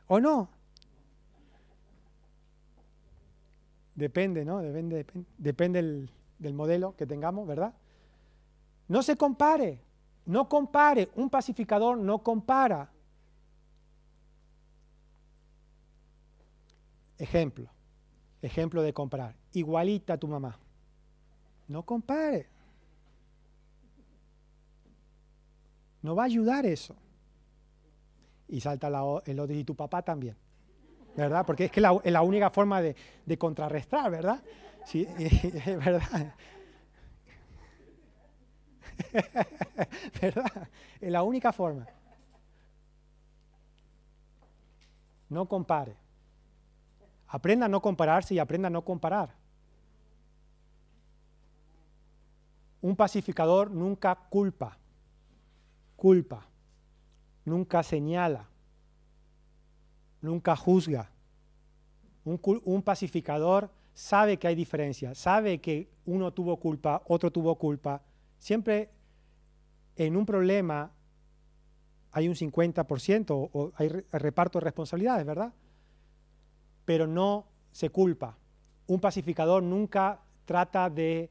¿O 0.07 0.19
no? 0.19 0.49
Depende, 3.95 4.47
¿no? 4.47 4.63
Depende, 4.63 6.09
del 6.39 6.55
modelo 6.55 6.97
que 6.97 7.05
tengamos, 7.05 7.47
¿verdad? 7.47 7.75
No 8.89 9.03
se 9.03 9.15
compare. 9.19 9.79
No 10.25 10.49
compare. 10.49 11.11
Un 11.17 11.29
pacificador 11.29 11.99
no 11.99 12.23
compara. 12.23 12.94
Ejemplo. 17.19 17.69
Ejemplo 18.43 18.83
de 18.83 18.93
comprar. 18.93 19.35
Igualita 19.53 20.15
a 20.15 20.19
tu 20.19 20.29
mamá. 20.29 20.59
No 21.69 21.83
compare. 21.85 22.49
No 26.03 26.15
va 26.15 26.25
a 26.25 26.27
ayudar 26.27 26.67
eso. 26.67 26.95
Y 28.49 28.61
salta 28.61 28.89
el 29.25 29.41
otro 29.41 29.57
y 29.57 29.65
tu 29.65 29.75
papá 29.75 30.03
también. 30.03 30.37
¿Verdad? 31.17 31.47
Porque 31.47 31.67
es 31.67 31.71
que 31.71 31.81
es 31.81 32.13
la 32.13 32.23
única 32.23 32.51
forma 32.51 32.83
de, 32.83 32.95
contrarrestar, 33.39 34.11
¿verdad? 34.11 34.43
Sí, 34.85 35.07
es 35.19 35.65
verdad. 35.65 36.35
¿Verdad? 40.21 40.69
Es 41.01 41.11
la 41.11 41.23
única 41.23 41.53
forma. 41.53 41.87
No 45.31 45.49
compare. 45.49 46.04
Aprenda 47.35 47.67
a 47.67 47.69
no 47.69 47.83
compararse 47.83 48.33
y 48.33 48.39
aprenda 48.39 48.69
a 48.69 48.71
no 48.71 48.85
comparar. 48.85 49.35
Un 52.81 52.95
pacificador 52.95 53.73
nunca 53.73 54.15
culpa, 54.15 54.79
culpa, 55.97 56.47
nunca 57.45 57.83
señala, 57.83 58.47
nunca 60.21 60.55
juzga. 60.55 61.11
Un, 62.25 62.83
pacificador 62.83 63.69
sabe 63.95 64.37
que 64.39 64.47
hay 64.47 64.55
diferencias, 64.55 65.19
sabe 65.19 65.61
que 65.61 65.91
uno 66.07 66.33
tuvo 66.33 66.57
culpa, 66.59 67.03
otro 67.07 67.33
tuvo 67.33 67.57
culpa. 67.57 68.01
Siempre 68.39 68.91
en 69.97 70.17
un 70.17 70.25
problema 70.25 70.93
hay 72.13 72.29
un 72.29 72.37
50% 72.37 73.51
o 73.53 73.73
hay 73.75 73.89
reparto 74.13 74.61
de 74.61 74.67
responsabilidades, 74.67 75.27
¿verdad? 75.27 75.53
Pero 76.85 77.07
no 77.07 77.47
se 77.73 77.91
culpa. 77.91 78.37
Un 78.87 79.01
pacificador 79.01 79.63
nunca 79.63 80.21
trata 80.45 80.91
de 80.91 81.31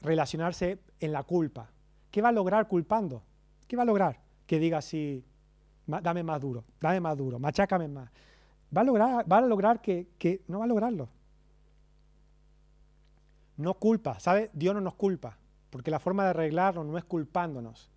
relacionarse 0.00 0.78
en 1.00 1.12
la 1.12 1.22
culpa. 1.22 1.70
¿Qué 2.10 2.22
va 2.22 2.28
a 2.28 2.32
lograr 2.32 2.68
culpando? 2.68 3.22
¿Qué 3.66 3.76
va 3.76 3.82
a 3.82 3.86
lograr? 3.86 4.20
Que 4.46 4.58
diga 4.58 4.78
así, 4.78 5.24
dame 5.86 6.22
más 6.22 6.40
duro, 6.40 6.64
dame 6.80 7.00
más 7.00 7.16
duro, 7.16 7.38
machácame 7.38 7.88
más. 7.88 8.10
Va 8.74 8.82
a 8.82 8.84
lograr, 8.84 9.30
va 9.30 9.38
a 9.38 9.40
lograr 9.42 9.80
que, 9.80 10.08
que 10.18 10.42
no 10.48 10.58
va 10.58 10.64
a 10.64 10.68
lograrlo. 10.68 11.08
No 13.56 13.74
culpa, 13.74 14.18
¿sabe? 14.18 14.50
Dios 14.52 14.74
no 14.74 14.80
nos 14.80 14.94
culpa, 14.94 15.38
porque 15.70 15.90
la 15.90 15.98
forma 15.98 16.24
de 16.24 16.30
arreglarlo 16.30 16.84
no 16.84 16.96
es 16.98 17.04
culpándonos, 17.04 17.90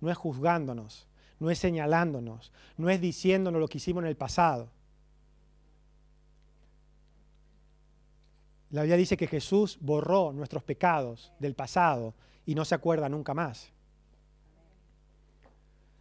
no 0.00 0.10
es 0.10 0.16
juzgándonos, 0.16 1.06
no 1.38 1.50
es 1.50 1.58
señalándonos, 1.58 2.52
no 2.76 2.88
es 2.88 3.00
diciéndonos 3.00 3.60
lo 3.60 3.68
que 3.68 3.78
hicimos 3.78 4.02
en 4.02 4.08
el 4.08 4.16
pasado. 4.16 4.68
La 8.72 8.82
Biblia 8.82 8.96
dice 8.96 9.18
que 9.18 9.26
Jesús 9.26 9.78
borró 9.80 10.32
nuestros 10.32 10.62
pecados 10.64 11.30
del 11.38 11.54
pasado 11.54 12.14
y 12.46 12.54
no 12.54 12.64
se 12.64 12.74
acuerda 12.74 13.08
nunca 13.10 13.34
más. 13.34 13.70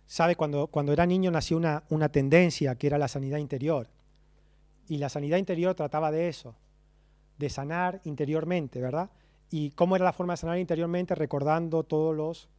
Sabe, 0.08 0.38
cuando, 0.38 0.68
cuando 0.68 0.94
era 0.94 1.06
niño 1.06 1.32
nació 1.32 1.58
una, 1.58 1.84
una 1.90 2.10
tendencia 2.10 2.76
que 2.76 2.88
era 2.88 2.98
la 2.98 3.10
sanidad 3.10 3.40
interior. 3.40 3.88
Y 4.88 4.98
la 4.98 5.10
sanidad 5.10 5.38
interior 5.38 5.76
trataba 5.76 6.12
de 6.12 6.30
eso, 6.30 6.56
de 7.38 7.50
sanar 7.50 8.02
interiormente, 8.06 8.82
¿verdad? 8.82 9.10
¿Y 9.50 9.72
cómo 9.72 9.98
era 9.98 10.06
la 10.06 10.14
forma 10.14 10.34
de 10.34 10.38
sanar 10.38 10.58
interiormente? 10.58 11.14
Recordando 11.14 11.84
todos 11.84 12.16
los 12.16 12.50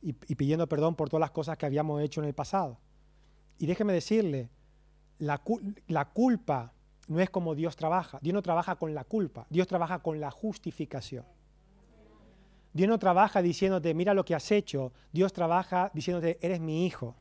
y, 0.00 0.14
pidiendo 0.14 0.66
perdón 0.68 0.94
por 0.94 1.10
todas 1.10 1.20
las 1.20 1.32
cosas 1.32 1.58
que 1.58 1.66
habíamos 1.66 2.00
hecho 2.00 2.22
en 2.22 2.28
el 2.28 2.34
pasado. 2.34 2.78
Y 3.58 3.66
déjeme 3.66 3.92
decirle, 3.92 4.48
la, 5.18 5.42
la 5.86 6.06
culpa 6.06 6.72
no 7.10 7.18
es 7.18 7.28
como 7.28 7.56
Dios 7.56 7.74
trabaja. 7.74 8.20
Dios 8.22 8.32
no 8.32 8.40
trabaja 8.40 8.76
con 8.76 8.94
la 8.94 9.02
culpa, 9.02 9.44
Dios 9.50 9.66
trabaja 9.66 9.98
con 9.98 10.20
la 10.20 10.30
justificación. 10.30 11.24
Dios 12.72 12.88
no 12.88 13.00
trabaja 13.00 13.42
diciéndote, 13.42 13.92
mira 13.94 14.14
lo 14.14 14.24
que 14.24 14.32
has 14.32 14.52
hecho. 14.52 14.92
Dios 15.10 15.32
trabaja 15.32 15.90
diciéndote, 15.92 16.38
eres 16.40 16.60
mi 16.60 16.86
hijo, 16.86 17.16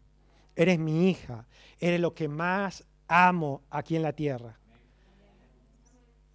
eres 0.56 0.78
mi 0.78 1.10
hija, 1.10 1.48
eres 1.80 2.00
lo 2.00 2.14
que 2.14 2.28
más 2.28 2.86
amo 3.08 3.64
aquí 3.72 3.96
en 3.96 4.04
la 4.04 4.14
tierra. 4.14 4.60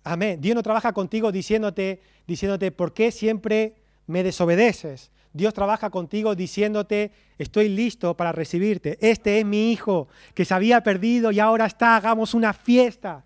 Amén. 0.02 0.40
Dios 0.40 0.56
no 0.56 0.62
trabaja 0.64 0.92
contigo 0.92 1.30
diciéndote, 1.30 2.02
diciéndote, 2.26 2.72
¿por 2.72 2.92
qué 2.92 3.12
siempre 3.12 3.76
me 4.08 4.24
desobedeces? 4.24 5.12
Dios 5.32 5.54
trabaja 5.54 5.90
contigo 5.90 6.34
diciéndote, 6.34 7.12
estoy 7.38 7.68
listo 7.68 8.16
para 8.16 8.32
recibirte. 8.32 8.98
Este 9.00 9.38
es 9.38 9.46
mi 9.46 9.70
hijo 9.70 10.08
que 10.34 10.44
se 10.44 10.54
había 10.54 10.82
perdido 10.82 11.30
y 11.30 11.38
ahora 11.38 11.66
está, 11.66 11.94
hagamos 11.94 12.34
una 12.34 12.52
fiesta. 12.52 13.24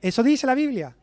Eso 0.00 0.22
dice 0.22 0.46
la 0.46 0.54
Biblia. 0.54 0.96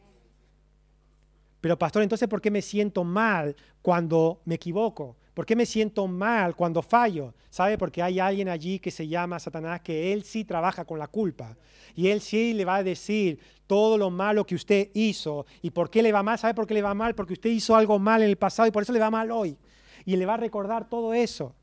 Pero 1.62 1.77
pastor, 1.77 2.04
entonces, 2.04 2.27
¿por 2.27 2.42
qué 2.42 2.51
me 2.51 2.62
siento 2.62 3.04
mal 3.04 3.56
cuando 3.82 4.42
me 4.46 4.56
equivoco? 4.56 5.18
¿Por 5.34 5.46
qué 5.46 5.56
me 5.56 5.66
siento 5.66 6.08
mal 6.08 6.56
cuando 6.56 6.82
fallo? 6.82 7.34
¿Sabe? 7.50 7.77
Porque 7.77 8.01
hay 8.01 8.20
alguien 8.20 8.50
allí 8.50 8.80
que 8.80 8.89
se 8.89 9.08
llama 9.08 9.39
Satanás, 9.39 9.82
que 9.82 10.13
él 10.13 10.24
sí 10.24 10.46
trabaja 10.46 10.86
con 10.86 10.98
la 10.98 11.08
culpa. 11.08 11.58
Y 11.96 12.08
él 12.08 12.22
sí 12.22 12.54
le 12.54 12.66
va 12.66 12.77
a 12.77 12.84
decir 12.84 13.39
todo 13.68 13.98
lo 13.98 14.10
malo 14.10 14.46
que 14.46 14.56
usted 14.56 14.89
hizo. 14.94 15.46
¿Y 15.62 15.72
por 15.72 15.89
qué 15.89 16.01
le 16.01 16.12
va 16.12 16.24
mal? 16.24 16.39
¿Sabe 16.39 16.54
por 16.54 16.66
qué 16.66 16.74
le 16.74 16.82
va 16.82 16.94
mal? 16.94 17.16
Porque 17.16 17.34
usted 17.34 17.50
hizo 17.50 17.75
algo 17.75 18.00
mal 18.00 18.22
en 18.22 18.30
el 18.30 18.38
pasado 18.38 18.68
y 18.68 18.72
por 18.72 18.84
eso 18.84 18.94
le 18.94 19.00
va 19.00 19.12
mal 19.12 19.30
hoy. 19.30 19.58
Y 20.06 20.16
le 20.16 20.25
va 20.25 20.36
a 20.36 20.38
recordar 20.38 20.89
todo 20.89 21.13
eso. 21.13 21.54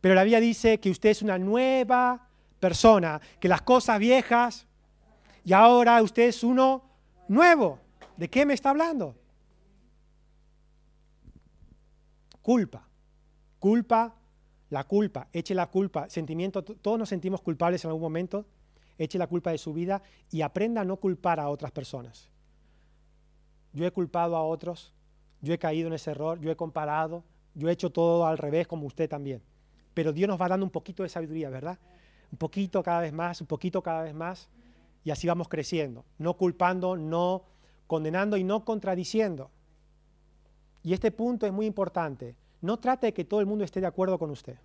Pero 0.00 0.14
la 0.14 0.22
Biblia 0.22 0.40
dice 0.40 0.78
que 0.78 0.90
usted 0.90 1.10
es 1.10 1.22
una 1.22 1.38
nueva 1.38 2.28
persona, 2.60 3.20
que 3.40 3.48
las 3.48 3.62
cosas 3.62 3.98
viejas 3.98 4.67
y 5.44 5.52
ahora 5.52 6.02
usted 6.02 6.24
es 6.24 6.42
uno 6.44 6.82
nuevo. 7.28 7.78
¿De 8.16 8.28
qué 8.28 8.44
me 8.44 8.54
está 8.54 8.70
hablando? 8.70 9.14
Culpa. 12.42 12.88
Culpa, 13.58 14.14
la 14.70 14.84
culpa. 14.84 15.28
Eche 15.32 15.54
la 15.54 15.66
culpa. 15.66 16.08
Sentimiento, 16.10 16.62
todos 16.62 16.98
nos 16.98 17.08
sentimos 17.08 17.40
culpables 17.40 17.84
en 17.84 17.90
algún 17.90 18.02
momento. 18.02 18.46
Eche 18.96 19.18
la 19.18 19.26
culpa 19.26 19.52
de 19.52 19.58
su 19.58 19.72
vida 19.72 20.02
y 20.30 20.42
aprenda 20.42 20.80
a 20.80 20.84
no 20.84 20.96
culpar 20.96 21.38
a 21.38 21.48
otras 21.48 21.70
personas. 21.70 22.30
Yo 23.72 23.86
he 23.86 23.92
culpado 23.92 24.36
a 24.36 24.42
otros, 24.42 24.92
yo 25.40 25.54
he 25.54 25.58
caído 25.58 25.86
en 25.88 25.94
ese 25.94 26.10
error, 26.10 26.40
yo 26.40 26.50
he 26.50 26.56
comparado, 26.56 27.22
yo 27.54 27.68
he 27.68 27.72
hecho 27.72 27.90
todo 27.90 28.26
al 28.26 28.38
revés 28.38 28.66
como 28.66 28.86
usted 28.86 29.08
también. 29.08 29.42
Pero 29.94 30.12
Dios 30.12 30.28
nos 30.28 30.40
va 30.40 30.48
dando 30.48 30.66
un 30.66 30.70
poquito 30.70 31.04
de 31.04 31.08
sabiduría, 31.08 31.50
¿verdad? 31.50 31.78
Un 32.32 32.38
poquito 32.38 32.82
cada 32.82 33.00
vez 33.00 33.12
más, 33.12 33.40
un 33.40 33.46
poquito 33.46 33.82
cada 33.82 34.02
vez 34.02 34.14
más 34.14 34.48
y 35.08 35.10
así 35.10 35.26
vamos 35.26 35.48
creciendo, 35.48 36.04
no 36.18 36.36
culpando, 36.36 36.94
no 36.94 37.46
condenando 37.86 38.36
y 38.36 38.44
no 38.44 38.66
contradiciendo. 38.66 39.50
Y 40.82 40.92
este 40.92 41.10
punto 41.10 41.46
es 41.46 41.52
muy 41.54 41.64
importante. 41.64 42.36
No 42.60 42.78
trate 42.78 43.06
de 43.06 43.14
que 43.14 43.24
todo 43.24 43.40
el 43.40 43.46
mundo 43.46 43.64
esté 43.64 43.80
de 43.80 43.86
acuerdo 43.86 44.18
con 44.18 44.28
usted. 44.28 44.58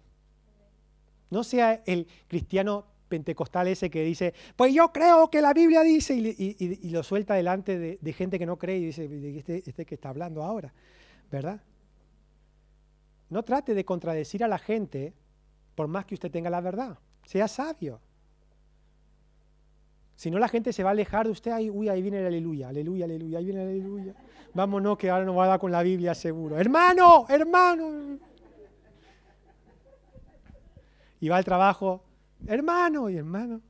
No 1.30 1.46
sea 1.46 1.82
el 1.86 2.08
cristiano 2.28 2.88
pentecostal 3.08 3.70
ese 3.70 3.90
que 3.90 4.04
dice, 4.04 4.34
pues 4.58 4.74
yo 4.74 4.92
creo 4.92 5.30
que 5.32 5.42
la 5.42 5.54
Biblia 5.54 5.82
dice, 5.82 6.14
y, 6.14 6.90
lo 6.90 7.04
suelta 7.04 7.36
delante 7.36 7.98
de, 7.98 8.14
gente 8.14 8.38
que 8.38 8.46
no 8.46 8.58
cree 8.58 8.80
y 8.80 8.86
dice, 8.88 9.38
este, 9.38 9.64
este 9.66 9.86
que 9.86 9.96
está 9.96 10.10
hablando 10.10 10.44
ahora, 10.44 10.74
¿verdad? 11.32 11.62
No 13.30 13.44
trate 13.44 13.74
de 13.74 13.86
contradecir 13.86 14.44
a 14.44 14.50
la 14.50 14.58
gente 14.58 15.14
por 15.74 15.88
más 15.88 16.04
que 16.04 16.16
usted 16.16 16.30
tenga 16.30 16.50
la 16.50 16.60
verdad. 16.60 17.00
Sea 17.24 17.48
sabio. 17.48 18.02
Si 20.16 20.30
no, 20.30 20.40
la 20.40 20.48
gente 20.48 20.72
se 20.74 20.84
va 20.84 20.90
a 20.90 20.94
alejar 20.94 21.26
de 21.26 21.32
usted. 21.32 21.52
Ay, 21.52 21.70
uy, 21.70 21.90
ahí 21.90 22.02
viene 22.02 22.20
el 22.20 22.28
aleluya, 22.28 22.70
aleluya, 22.70 23.06
aleluya, 23.06 23.40
ahí 23.40 23.46
viene 23.46 23.64
el 23.64 23.70
aleluya. 23.70 24.14
Vámonos, 24.54 24.98
que 24.98 25.10
ahora 25.10 25.26
nos 25.26 25.38
va 25.38 25.46
a 25.46 25.48
dar 25.48 25.60
con 25.60 25.72
la 25.72 25.82
Biblia 25.82 26.14
seguro. 26.14 26.58
Hermano, 26.58 27.26
hermano. 27.30 28.20
Y 31.20 31.30
va 31.30 31.38
al 31.38 31.46
trabajo, 31.46 32.04
hermano, 32.48 33.10
y 33.10 33.18
hermano. 33.18 33.62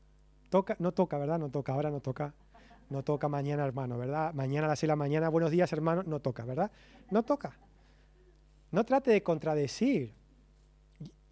Toca, 0.49 0.75
no 0.79 0.91
toca, 0.91 1.17
¿verdad? 1.17 1.39
No 1.39 1.49
toca, 1.49 1.73
ahora 1.73 1.89
no 1.89 1.99
toca. 1.99 2.33
No 2.89 3.03
toca 3.03 3.27
mañana, 3.27 3.65
hermano, 3.65 3.97
¿verdad? 3.97 4.33
Mañana 4.33 4.67
a 4.67 4.69
las 4.69 4.79
6 4.79 4.81
de 4.81 4.91
la 4.91 4.95
mañana, 4.95 5.29
buenos 5.29 5.51
días, 5.51 5.71
hermano. 5.73 6.03
No 6.05 6.19
toca, 6.19 6.45
¿verdad? 6.45 6.71
No 7.09 7.23
toca. 7.23 7.57
No 8.71 8.83
trate 8.83 9.11
de 9.11 9.23
contradecir. 9.23 10.13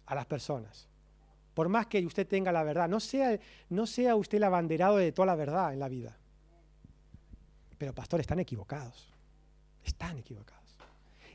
a 0.06 0.14
las 0.14 0.26
personas. 0.26 0.88
Por 1.54 1.68
más 1.68 1.86
que 1.86 2.04
usted 2.06 2.26
tenga 2.26 2.50
la 2.52 2.62
verdad, 2.62 2.88
no 2.88 3.00
sea, 3.00 3.38
no 3.68 3.86
sea 3.86 4.16
usted 4.16 4.38
el 4.38 4.44
abanderado 4.44 4.96
de 4.96 5.12
toda 5.12 5.26
la 5.26 5.34
verdad 5.34 5.72
en 5.72 5.80
la 5.80 5.88
vida. 5.88 6.16
Pero 7.76 7.92
pastor, 7.94 8.20
están 8.20 8.38
equivocados. 8.38 9.12
Están 9.84 10.16
equivocados. 10.18 10.76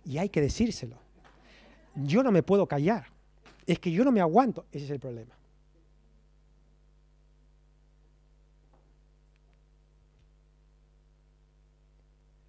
Y 0.06 0.18
hay 0.18 0.30
que 0.30 0.42
decírselo. 0.42 0.98
Yo 1.96 2.24
no 2.24 2.32
me 2.32 2.42
puedo 2.42 2.68
callar. 2.68 3.08
Es 3.66 3.80
que 3.80 3.92
yo 3.92 4.06
no 4.06 4.12
me 4.12 4.22
aguanto. 4.22 4.66
Ese 4.72 4.86
es 4.86 4.92
el 4.92 5.00
problema. 5.00 5.36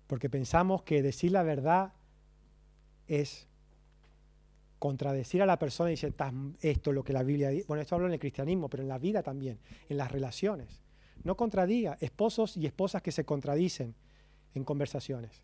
Porque 0.06 0.30
pensamos 0.30 0.82
que 0.84 1.02
decir 1.02 1.32
la 1.32 1.42
verdad 1.42 1.92
es 3.08 3.47
contradecir 4.78 5.42
a 5.42 5.46
la 5.46 5.58
persona 5.58 5.90
y 5.90 5.94
decir, 5.94 6.14
esto 6.60 6.90
es 6.90 6.94
lo 6.94 7.04
que 7.04 7.12
la 7.12 7.22
Biblia 7.22 7.50
dice. 7.50 7.66
Bueno, 7.66 7.82
esto 7.82 7.94
hablo 7.94 8.06
en 8.06 8.14
el 8.14 8.20
cristianismo, 8.20 8.68
pero 8.68 8.82
en 8.82 8.88
la 8.88 8.98
vida 8.98 9.22
también, 9.22 9.58
en 9.88 9.96
las 9.96 10.10
relaciones. 10.10 10.82
No 11.24 11.36
contradiga, 11.36 11.98
esposos 12.00 12.56
y 12.56 12.66
esposas 12.66 13.02
que 13.02 13.12
se 13.12 13.24
contradicen 13.24 13.94
en 14.54 14.64
conversaciones 14.64 15.42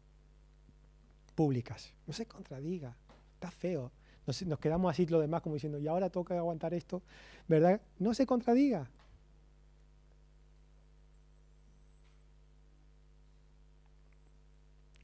públicas. 1.35 1.93
No 2.07 2.12
se 2.12 2.26
contradiga, 2.26 2.97
está 3.35 3.50
feo. 3.50 3.91
Nos, 4.26 4.43
nos 4.47 4.59
quedamos 4.59 4.91
así 4.91 5.07
lo 5.07 5.21
demás 5.21 5.43
como 5.43 5.57
diciendo, 5.57 5.79
y 5.79 5.88
ahora 5.88 6.11
toca 6.11 6.38
aguantar 6.38 6.73
esto, 6.73 7.03
¿verdad? 7.49 7.81
No 7.99 8.14
se 8.14 8.26
contradiga. 8.26 8.88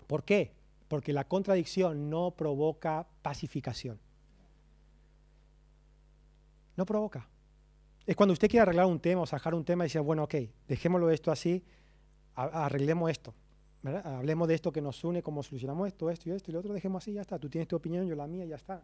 ¿Por 0.06 0.24
qué? 0.24 0.52
Porque 0.88 1.12
la 1.12 1.28
contradicción 1.28 2.10
no 2.10 2.32
provoca 2.32 3.06
pacificación. 3.22 4.00
No 6.80 6.86
provoca. 6.86 7.28
Es 8.06 8.16
cuando 8.16 8.32
usted 8.32 8.48
quiere 8.48 8.62
arreglar 8.62 8.86
un 8.86 9.00
tema 9.00 9.20
o 9.20 9.26
sacar 9.26 9.54
un 9.54 9.66
tema 9.66 9.84
y 9.84 9.88
dice, 9.88 10.00
bueno, 10.00 10.22
ok, 10.24 10.34
dejémoslo 10.66 11.10
esto 11.10 11.30
así, 11.30 11.62
arreglemos 12.34 13.10
esto. 13.10 13.34
Hablemos 13.84 14.48
de 14.48 14.54
esto 14.54 14.72
que 14.72 14.80
nos 14.80 15.04
une, 15.04 15.22
cómo 15.22 15.42
solucionamos 15.42 15.88
esto, 15.88 16.08
esto 16.08 16.30
y 16.30 16.32
esto 16.32 16.50
y 16.50 16.54
lo 16.54 16.60
otro, 16.60 16.72
dejemos 16.72 17.04
así, 17.04 17.12
ya 17.12 17.20
está. 17.20 17.38
Tú 17.38 17.50
tienes 17.50 17.68
tu 17.68 17.76
opinión, 17.76 18.06
yo 18.06 18.16
la 18.16 18.26
mía, 18.26 18.46
ya 18.46 18.56
está. 18.56 18.82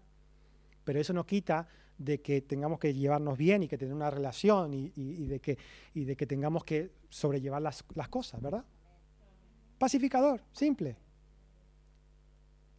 Pero 0.84 1.00
eso 1.00 1.14
no 1.14 1.24
quita 1.24 1.66
de 1.96 2.20
que 2.20 2.42
tengamos 2.42 2.78
que 2.78 2.92
llevarnos 2.92 3.38
bien 3.38 3.62
y 3.62 3.66
que 3.66 3.78
tener 3.78 3.94
una 3.94 4.10
relación 4.10 4.74
y, 4.74 5.26
de, 5.26 5.40
que, 5.40 5.56
y 5.94 6.04
de 6.04 6.16
que 6.16 6.26
tengamos 6.26 6.64
que 6.64 6.92
sobrellevar 7.08 7.62
las, 7.62 7.82
las 7.94 8.10
cosas, 8.10 8.42
¿verdad? 8.42 8.66
Pacificador, 9.78 10.42
simple 10.52 10.98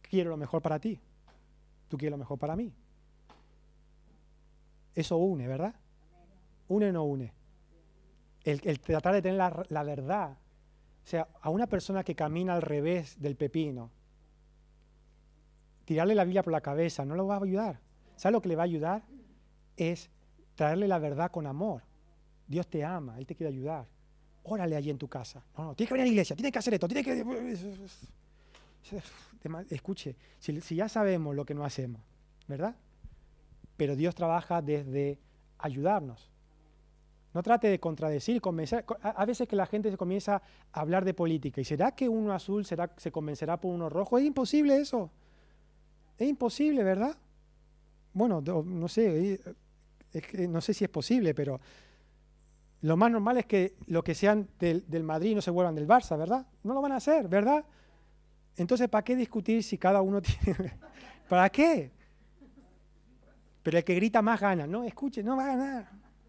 quiero 0.02 0.30
lo 0.30 0.36
mejor 0.36 0.62
para 0.62 0.78
ti. 0.78 1.00
Tú 1.88 1.98
quieres 1.98 2.12
lo 2.12 2.18
mejor 2.18 2.38
para 2.38 2.54
mí. 2.54 2.72
Eso 4.98 5.16
une, 5.16 5.46
¿verdad? 5.46 5.76
Une 6.66 6.88
o 6.88 6.92
no 6.92 7.04
une. 7.04 7.32
El, 8.42 8.80
tratar 8.80 9.14
de 9.14 9.22
tener 9.22 9.38
la, 9.68 9.82
verdad. 9.84 10.32
O 10.32 11.06
sea, 11.06 11.28
a 11.40 11.50
una 11.50 11.68
persona 11.68 12.02
que 12.02 12.16
camina 12.16 12.54
al 12.54 12.62
revés 12.62 13.16
del 13.20 13.36
pepino, 13.36 13.92
tirarle 15.84 16.16
la 16.16 16.24
Biblia 16.24 16.42
por 16.42 16.52
la 16.52 16.60
cabeza 16.60 17.04
no 17.04 17.14
lo 17.14 17.28
va 17.28 17.36
a 17.36 17.44
ayudar. 17.44 17.78
¿Sabe 18.16 18.32
lo 18.32 18.42
que 18.42 18.48
le 18.48 18.56
va 18.56 18.62
a 18.62 18.64
ayudar? 18.64 19.04
Es 19.76 20.10
traerle 20.56 20.88
la 20.88 20.98
verdad 20.98 21.30
con 21.30 21.46
amor. 21.46 21.84
Dios 22.48 22.66
te 22.66 22.84
ama, 22.84 23.18
Él 23.18 23.26
te 23.26 23.36
quiere 23.36 23.52
ayudar. 23.52 23.86
Órale 24.42 24.74
allí 24.74 24.90
en 24.90 24.98
tu 24.98 25.06
casa. 25.06 25.44
No, 25.56 25.66
no, 25.66 25.74
tienes 25.76 25.90
que 25.90 25.94
venir 25.94 26.02
a 26.02 26.06
la 26.06 26.12
iglesia, 26.12 26.34
tienes 26.34 26.50
que 26.50 26.58
hacer 26.58 26.74
esto, 26.74 26.88
tienes 26.88 27.04
que 27.04 27.24
escuche, 29.70 30.16
si, 30.40 30.74
ya 30.74 30.88
sabemos 30.88 31.36
lo 31.36 31.44
que 31.44 31.54
no 31.54 31.64
hacemos, 31.64 32.02
¿verdad? 32.48 32.74
Pero 33.78 33.96
Dios 33.96 34.14
trabaja 34.14 34.60
desde 34.60 35.18
ayudarnos. 35.56 36.30
No 37.32 37.42
trate 37.42 37.68
de 37.68 37.78
contradecir, 37.78 38.40
convencer. 38.40 38.84
A, 39.00 39.24
veces 39.24 39.46
que 39.46 39.54
la 39.54 39.66
gente 39.66 39.90
se 39.90 39.96
comienza 39.96 40.42
a 40.72 40.80
hablar 40.80 41.04
de 41.04 41.14
política. 41.14 41.60
¿Y 41.60 41.64
será 41.64 41.92
que 41.92 42.08
uno 42.08 42.32
azul 42.32 42.64
será, 42.66 42.92
se 42.96 43.12
convencerá 43.12 43.60
por 43.60 43.72
uno 43.72 43.88
rojo? 43.88 44.18
Es 44.18 44.24
imposible 44.24 44.76
eso. 44.76 45.10
Es 46.18 46.28
imposible, 46.28 46.82
¿verdad? 46.82 47.16
Bueno, 48.12 48.40
no 48.40 48.88
sé, 48.88 49.40
no 50.48 50.60
sé 50.60 50.74
si 50.74 50.84
es 50.84 50.90
posible, 50.90 51.32
pero 51.32 51.60
lo 52.80 52.96
más 52.96 53.12
normal 53.12 53.38
es 53.38 53.46
que 53.46 53.76
los 53.86 54.02
que 54.02 54.16
sean 54.16 54.48
del, 54.58 54.84
del 54.88 55.04
Madrid 55.04 55.36
no 55.36 55.40
se 55.40 55.52
vuelvan 55.52 55.76
del 55.76 55.86
Barça, 55.86 56.18
¿verdad? 56.18 56.44
No 56.64 56.74
lo 56.74 56.82
van 56.82 56.92
a 56.92 56.96
hacer, 56.96 57.28
¿verdad? 57.28 57.64
Entonces, 58.56 58.88
¿para 58.88 59.04
qué 59.04 59.14
discutir 59.14 59.62
si 59.62 59.78
cada 59.78 60.02
uno 60.02 60.20
tiene... 60.44 60.76
¿Para 61.28 61.48
qué? 61.50 61.92
Pero 63.62 63.78
el 63.78 63.84
que 63.84 63.94
grita 63.94 64.22
más 64.22 64.40
gana. 64.40 64.66
No, 64.66 64.84
escuche, 64.84 65.22
no 65.22 65.36
va 65.36 65.44
a 65.44 65.48
ganar 65.48 65.88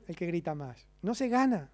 el 0.10 0.16
que 0.16 0.26
grita 0.26 0.56
más. 0.56 0.88
No 1.02 1.14
se 1.14 1.30
gana. 1.30 1.70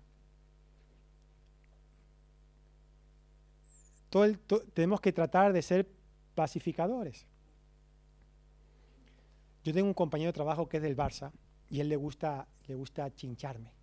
tenemos 4.73 5.01
que 5.01 5.11
tratar 5.11 5.51
de 5.51 5.61
ser 5.61 5.89
pacificadores. 6.35 7.25
Yo 9.63 9.73
tengo 9.73 9.87
un 9.87 9.93
compañero 9.93 10.29
de 10.29 10.33
trabajo 10.33 10.69
que 10.69 10.77
es 10.77 10.83
del 10.83 10.95
Barça 10.95 11.31
y 11.69 11.81
él 11.81 11.89
le 11.89 11.97
gusta, 11.97 12.47
le 12.67 12.75
gusta 12.75 13.13
chincharme. 13.13 13.73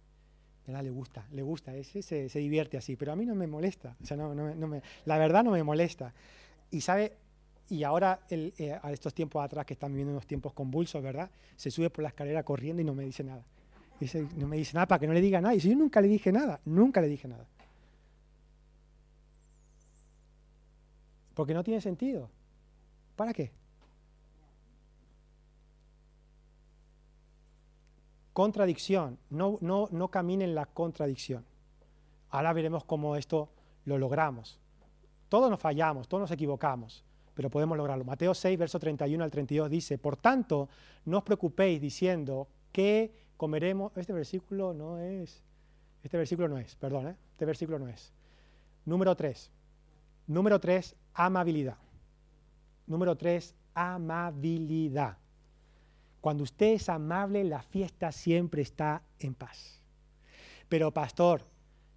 Le 0.67 0.91
gusta, 0.91 1.27
le 1.33 1.43
gusta, 1.43 1.75
ese 1.75 2.03
se, 2.03 2.39
divierte 2.39 2.79
así, 2.79 2.97
pero 2.97 3.13
a 3.13 3.17
mí 3.17 3.27
no 3.27 3.35
me 3.35 3.47
molesta. 3.47 3.97
O 4.01 4.07
sea, 4.07 4.17
no 4.17 4.35
me, 4.35 4.83
la 5.05 5.19
verdad 5.19 5.45
no 5.45 5.51
me 5.51 5.63
molesta. 5.63 6.15
Y 6.71 6.81
sabe, 6.83 7.19
y 7.73 7.85
ahora 7.85 8.21
eh, 8.29 8.79
a 8.83 8.93
estos 8.93 9.15
tiempos 9.15 9.43
atrás 9.43 9.65
que 9.65 9.73
están 9.73 9.93
viviendo 9.93 10.13
unos 10.13 10.27
tiempos 10.27 10.53
convulsos, 10.53 11.03
¿verdad? 11.03 11.31
Se 11.57 11.71
sube 11.71 11.89
por 11.89 12.03
la 12.03 12.11
escalera 12.11 12.43
corriendo 12.43 12.83
y 12.83 12.85
no 12.85 12.95
me 12.95 13.03
dice 13.03 13.25
nada. 13.25 13.43
No 14.37 14.47
me 14.47 14.59
dice 14.59 14.75
nada 14.75 14.87
para 14.87 14.99
que 14.99 15.07
no 15.07 15.15
le 15.15 15.23
diga 15.23 15.41
nada. 15.41 15.55
Y 15.55 15.59
yo 15.59 15.75
nunca 15.75 16.03
le 16.03 16.09
dije 16.09 16.31
nada, 16.31 16.61
nunca 16.67 17.01
le 17.01 17.09
dije 17.09 17.29
nada. 17.29 17.47
Porque 21.33 21.55
no 21.55 21.65
tiene 21.65 21.81
sentido. 21.81 22.29
¿Para 23.17 23.33
qué? 23.33 23.51
Contradicción. 28.35 29.19
No, 29.31 29.57
no, 29.63 29.89
no 29.93 30.09
camine 30.09 30.45
en 30.45 30.55
la 30.55 30.67
contradicción. 30.67 31.43
Ahora 32.29 32.53
veremos 32.53 32.85
cómo 32.85 33.17
esto 33.17 33.49
lo 33.87 33.97
logramos. 33.97 34.59
Todos 35.31 35.49
nos 35.51 35.59
fallamos, 35.59 36.07
todos 36.07 36.21
nos 36.21 36.31
equivocamos, 36.31 37.03
pero 37.35 37.51
podemos 37.51 37.77
lograrlo. 37.77 38.05
Mateo 38.05 38.35
6, 38.35 38.59
verso 38.59 38.79
31 38.79 39.23
al 39.23 39.31
32 39.31 39.71
dice, 39.71 39.99
por 39.99 40.17
tanto, 40.17 40.69
no 41.05 41.19
os 41.19 41.25
preocupéis 41.25 41.81
diciendo 41.81 42.49
que 42.71 43.13
comeremos, 43.37 43.97
este 43.97 44.13
versículo 44.13 44.73
no 44.75 44.99
es, 44.99 45.43
este 46.03 46.17
versículo 46.17 46.49
no 46.49 46.59
es, 46.59 46.77
perdón, 46.77 47.09
¿eh? 47.09 47.17
este 47.33 47.45
versículo 47.45 47.79
no 47.79 47.89
es. 47.89 48.13
Número 48.85 49.17
3, 49.17 49.51
número 50.27 50.61
3, 50.61 50.97
amabilidad. 51.15 51.77
Número 52.87 53.17
3, 53.17 53.55
amabilidad. 53.75 55.19
Cuando 56.21 56.45
usted 56.45 56.75
es 56.75 56.89
amable, 56.89 57.43
la 57.45 57.63
fiesta 57.63 58.13
siempre 58.13 58.63
está 58.63 59.03
en 59.19 59.35
paz. 59.35 59.81
Pero 60.69 60.93
pastor, 60.93 61.45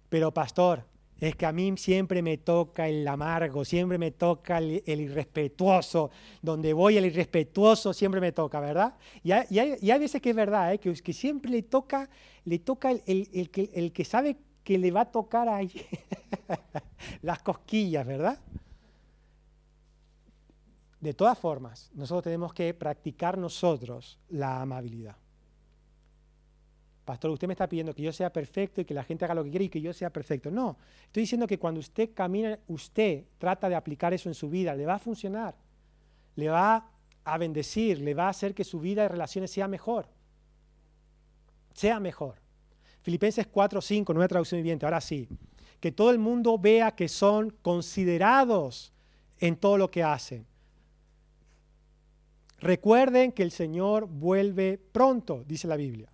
pero 0.08 0.32
pastor, 0.32 0.84
es 1.18 1.34
que 1.34 1.46
a 1.46 1.52
mí 1.52 1.72
siempre 1.76 2.20
me 2.22 2.38
toca 2.38 2.88
el 2.88 3.06
amargo, 3.08 3.64
siempre 3.64 3.96
me 3.98 4.10
toca 4.10 4.58
el, 4.58 4.82
irrespetuoso. 4.86 6.10
Donde 6.42 6.72
voy 6.72 6.98
el 6.98 7.06
irrespetuoso 7.06 7.92
siempre 7.92 8.20
me 8.20 8.32
toca, 8.32 8.60
¿verdad? 8.60 8.94
Y 9.22 9.32
hay, 9.32 9.98
veces 9.98 10.20
que 10.20 10.30
es 10.30 10.36
verdad, 10.36 10.74
¿eh? 10.74 10.78
que, 10.78 10.92
que, 10.94 11.12
siempre 11.12 11.50
le 11.50 11.62
toca, 11.62 12.10
le 12.44 12.58
toca 12.58 12.90
el, 12.90 13.50
que, 13.50 13.70
el 13.74 13.92
que 13.92 14.04
sabe 14.04 14.36
que 14.62 14.78
le 14.78 14.90
va 14.90 15.02
a 15.02 15.10
tocar 15.10 15.48
ahí 15.48 15.70
las 17.22 17.42
cosquillas, 17.42 18.06
¿verdad? 18.06 18.38
De 21.00 21.14
todas 21.14 21.38
formas, 21.38 21.90
nosotros 21.94 22.24
tenemos 22.24 22.52
que 22.52 22.74
practicar 22.74 23.38
nosotros 23.38 24.18
la 24.28 24.60
amabilidad. 24.60 25.16
Pastor, 27.06 27.30
usted 27.30 27.46
me 27.46 27.54
está 27.54 27.68
pidiendo 27.68 27.94
que 27.94 28.02
yo 28.02 28.12
sea 28.12 28.32
perfecto 28.32 28.80
y 28.80 28.84
que 28.84 28.92
la 28.92 29.04
gente 29.04 29.24
haga 29.24 29.34
lo 29.36 29.44
que 29.44 29.50
quiere 29.50 29.66
y 29.66 29.68
que 29.68 29.80
yo 29.80 29.92
sea 29.92 30.10
perfecto. 30.10 30.50
No, 30.50 30.76
estoy 31.04 31.22
diciendo 31.22 31.46
que 31.46 31.56
cuando 31.56 31.78
usted 31.78 32.10
camina, 32.12 32.58
usted 32.66 33.26
trata 33.38 33.68
de 33.68 33.76
aplicar 33.76 34.12
eso 34.12 34.28
en 34.28 34.34
su 34.34 34.50
vida, 34.50 34.74
le 34.74 34.84
va 34.84 34.94
a 34.94 34.98
funcionar, 34.98 35.54
le 36.34 36.48
va 36.48 36.90
a 37.24 37.38
bendecir, 37.38 38.00
le 38.00 38.12
va 38.12 38.26
a 38.26 38.30
hacer 38.30 38.56
que 38.56 38.64
su 38.64 38.80
vida 38.80 39.04
y 39.04 39.08
relaciones 39.08 39.52
sea 39.52 39.68
mejor. 39.68 40.08
Sea 41.74 42.00
mejor. 42.00 42.40
Filipenses 43.02 43.46
4, 43.46 43.80
5, 43.80 44.12
nueva 44.12 44.26
traducción 44.26 44.58
viviente, 44.58 44.84
ahora 44.84 45.00
sí. 45.00 45.28
Que 45.78 45.92
todo 45.92 46.10
el 46.10 46.18
mundo 46.18 46.58
vea 46.58 46.90
que 46.90 47.06
son 47.06 47.50
considerados 47.62 48.92
en 49.38 49.54
todo 49.54 49.78
lo 49.78 49.92
que 49.92 50.02
hacen. 50.02 50.44
Recuerden 52.58 53.30
que 53.30 53.44
el 53.44 53.52
Señor 53.52 54.08
vuelve 54.08 54.80
pronto, 54.90 55.44
dice 55.46 55.68
la 55.68 55.76
Biblia 55.76 56.10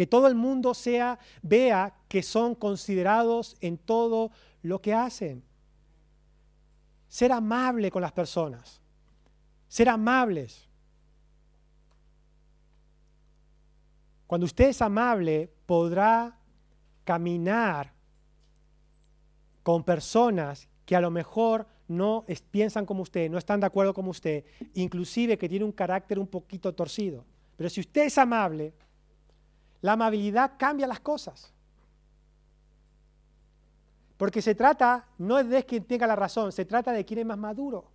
que 0.00 0.06
todo 0.06 0.28
el 0.28 0.34
mundo 0.34 0.72
sea, 0.72 1.18
vea 1.42 1.94
que 2.08 2.22
son 2.22 2.54
considerados 2.54 3.58
en 3.60 3.76
todo 3.76 4.30
lo 4.62 4.80
que 4.80 4.94
hacen. 4.94 5.44
Ser 7.06 7.32
amable 7.32 7.90
con 7.90 8.00
las 8.00 8.12
personas. 8.12 8.80
Ser 9.68 9.90
amables. 9.90 10.66
Cuando 14.26 14.46
usted 14.46 14.70
es 14.70 14.80
amable, 14.80 15.52
podrá 15.66 16.38
caminar 17.04 17.92
con 19.62 19.84
personas 19.84 20.66
que 20.86 20.96
a 20.96 21.02
lo 21.02 21.10
mejor 21.10 21.66
no 21.88 22.24
piensan 22.50 22.86
como 22.86 23.02
usted, 23.02 23.28
no 23.28 23.36
están 23.36 23.60
de 23.60 23.66
acuerdo 23.66 23.92
con 23.92 24.08
usted, 24.08 24.46
inclusive 24.72 25.36
que 25.36 25.46
tiene 25.46 25.66
un 25.66 25.72
carácter 25.72 26.18
un 26.18 26.26
poquito 26.26 26.74
torcido. 26.74 27.26
Pero 27.54 27.68
si 27.68 27.80
usted 27.80 28.06
es 28.06 28.16
amable, 28.16 28.72
la 29.82 29.92
amabilidad 29.92 30.52
cambia 30.58 30.86
las 30.86 31.00
cosas. 31.00 31.52
Porque 34.16 34.42
se 34.42 34.54
trata 34.54 35.06
no 35.18 35.38
es 35.38 35.48
de 35.48 35.64
quien 35.64 35.84
tenga 35.84 36.06
la 36.06 36.16
razón, 36.16 36.52
se 36.52 36.64
trata 36.64 36.92
de 36.92 37.04
quién 37.04 37.20
es 37.20 37.26
más 37.26 37.38
maduro. 37.38 37.90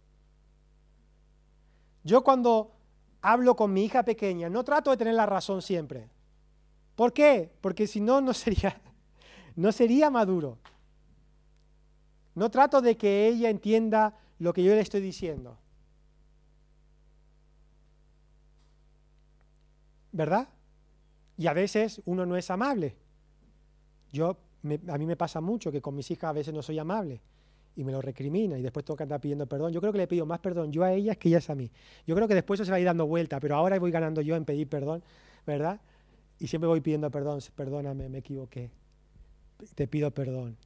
Yo 2.03 2.23
cuando 2.23 2.71
hablo 3.21 3.55
con 3.55 3.73
mi 3.73 3.85
hija 3.85 4.03
pequeña, 4.03 4.49
no 4.49 4.63
trato 4.63 4.91
de 4.91 4.97
tener 4.97 5.13
la 5.15 5.25
razón 5.25 5.61
siempre. 5.61 6.09
¿Por 6.95 7.13
qué? 7.13 7.51
Porque 7.61 7.87
si 7.87 7.99
no, 7.99 8.21
no 8.21 8.33
sería, 8.33 8.81
no 9.55 9.71
sería 9.71 10.09
maduro. 10.09 10.57
No 12.33 12.49
trato 12.51 12.81
de 12.81 12.97
que 12.97 13.27
ella 13.27 13.49
entienda 13.49 14.13
lo 14.39 14.53
que 14.53 14.63
yo 14.63 14.73
le 14.73 14.81
estoy 14.81 15.01
diciendo. 15.01 15.57
¿Verdad? 20.11 20.47
Y 21.37 21.47
a 21.47 21.53
veces 21.53 22.01
uno 22.05 22.25
no 22.25 22.37
es 22.37 22.49
amable. 22.49 22.95
Yo, 24.11 24.37
a 24.87 24.97
mí 24.97 25.05
me 25.05 25.15
pasa 25.15 25.41
mucho 25.41 25.71
que 25.71 25.81
con 25.81 25.95
mis 25.95 26.09
hijas 26.11 26.29
a 26.29 26.33
veces 26.33 26.53
no 26.53 26.61
soy 26.61 26.79
amable 26.79 27.21
y 27.75 27.83
me 27.83 27.91
lo 27.91 28.01
recrimina 28.01 28.57
y 28.57 28.61
después 28.61 28.85
tengo 28.85 28.97
que 28.97 29.03
andar 29.03 29.19
pidiendo 29.19 29.45
perdón. 29.47 29.73
Yo 29.73 29.81
creo 29.81 29.91
que 29.91 29.99
le 29.99 30.07
pido 30.07 30.25
más 30.25 30.39
perdón 30.39 30.71
yo 30.71 30.83
a 30.83 30.93
ellas 30.93 31.17
que 31.17 31.29
ellas 31.29 31.49
a 31.49 31.55
mí. 31.55 31.69
Yo 32.07 32.15
creo 32.15 32.27
que 32.27 32.35
después 32.35 32.59
eso 32.59 32.65
se 32.65 32.71
va 32.71 32.77
a 32.77 32.79
ir 32.79 32.85
dando 32.85 33.05
vuelta, 33.05 33.39
pero 33.39 33.55
ahora 33.55 33.77
voy 33.79 33.91
ganando 33.91 34.21
yo 34.21 34.35
en 34.35 34.45
pedir 34.45 34.67
perdón, 34.67 35.03
¿verdad? 35.45 35.81
Y 36.39 36.47
siempre 36.47 36.67
voy 36.67 36.81
pidiendo 36.81 37.11
perdón, 37.11 37.39
perdóname, 37.55 38.09
me 38.09 38.19
equivoqué. 38.19 38.69
Te 39.75 39.87
pido 39.87 40.11
perdón. 40.11 40.57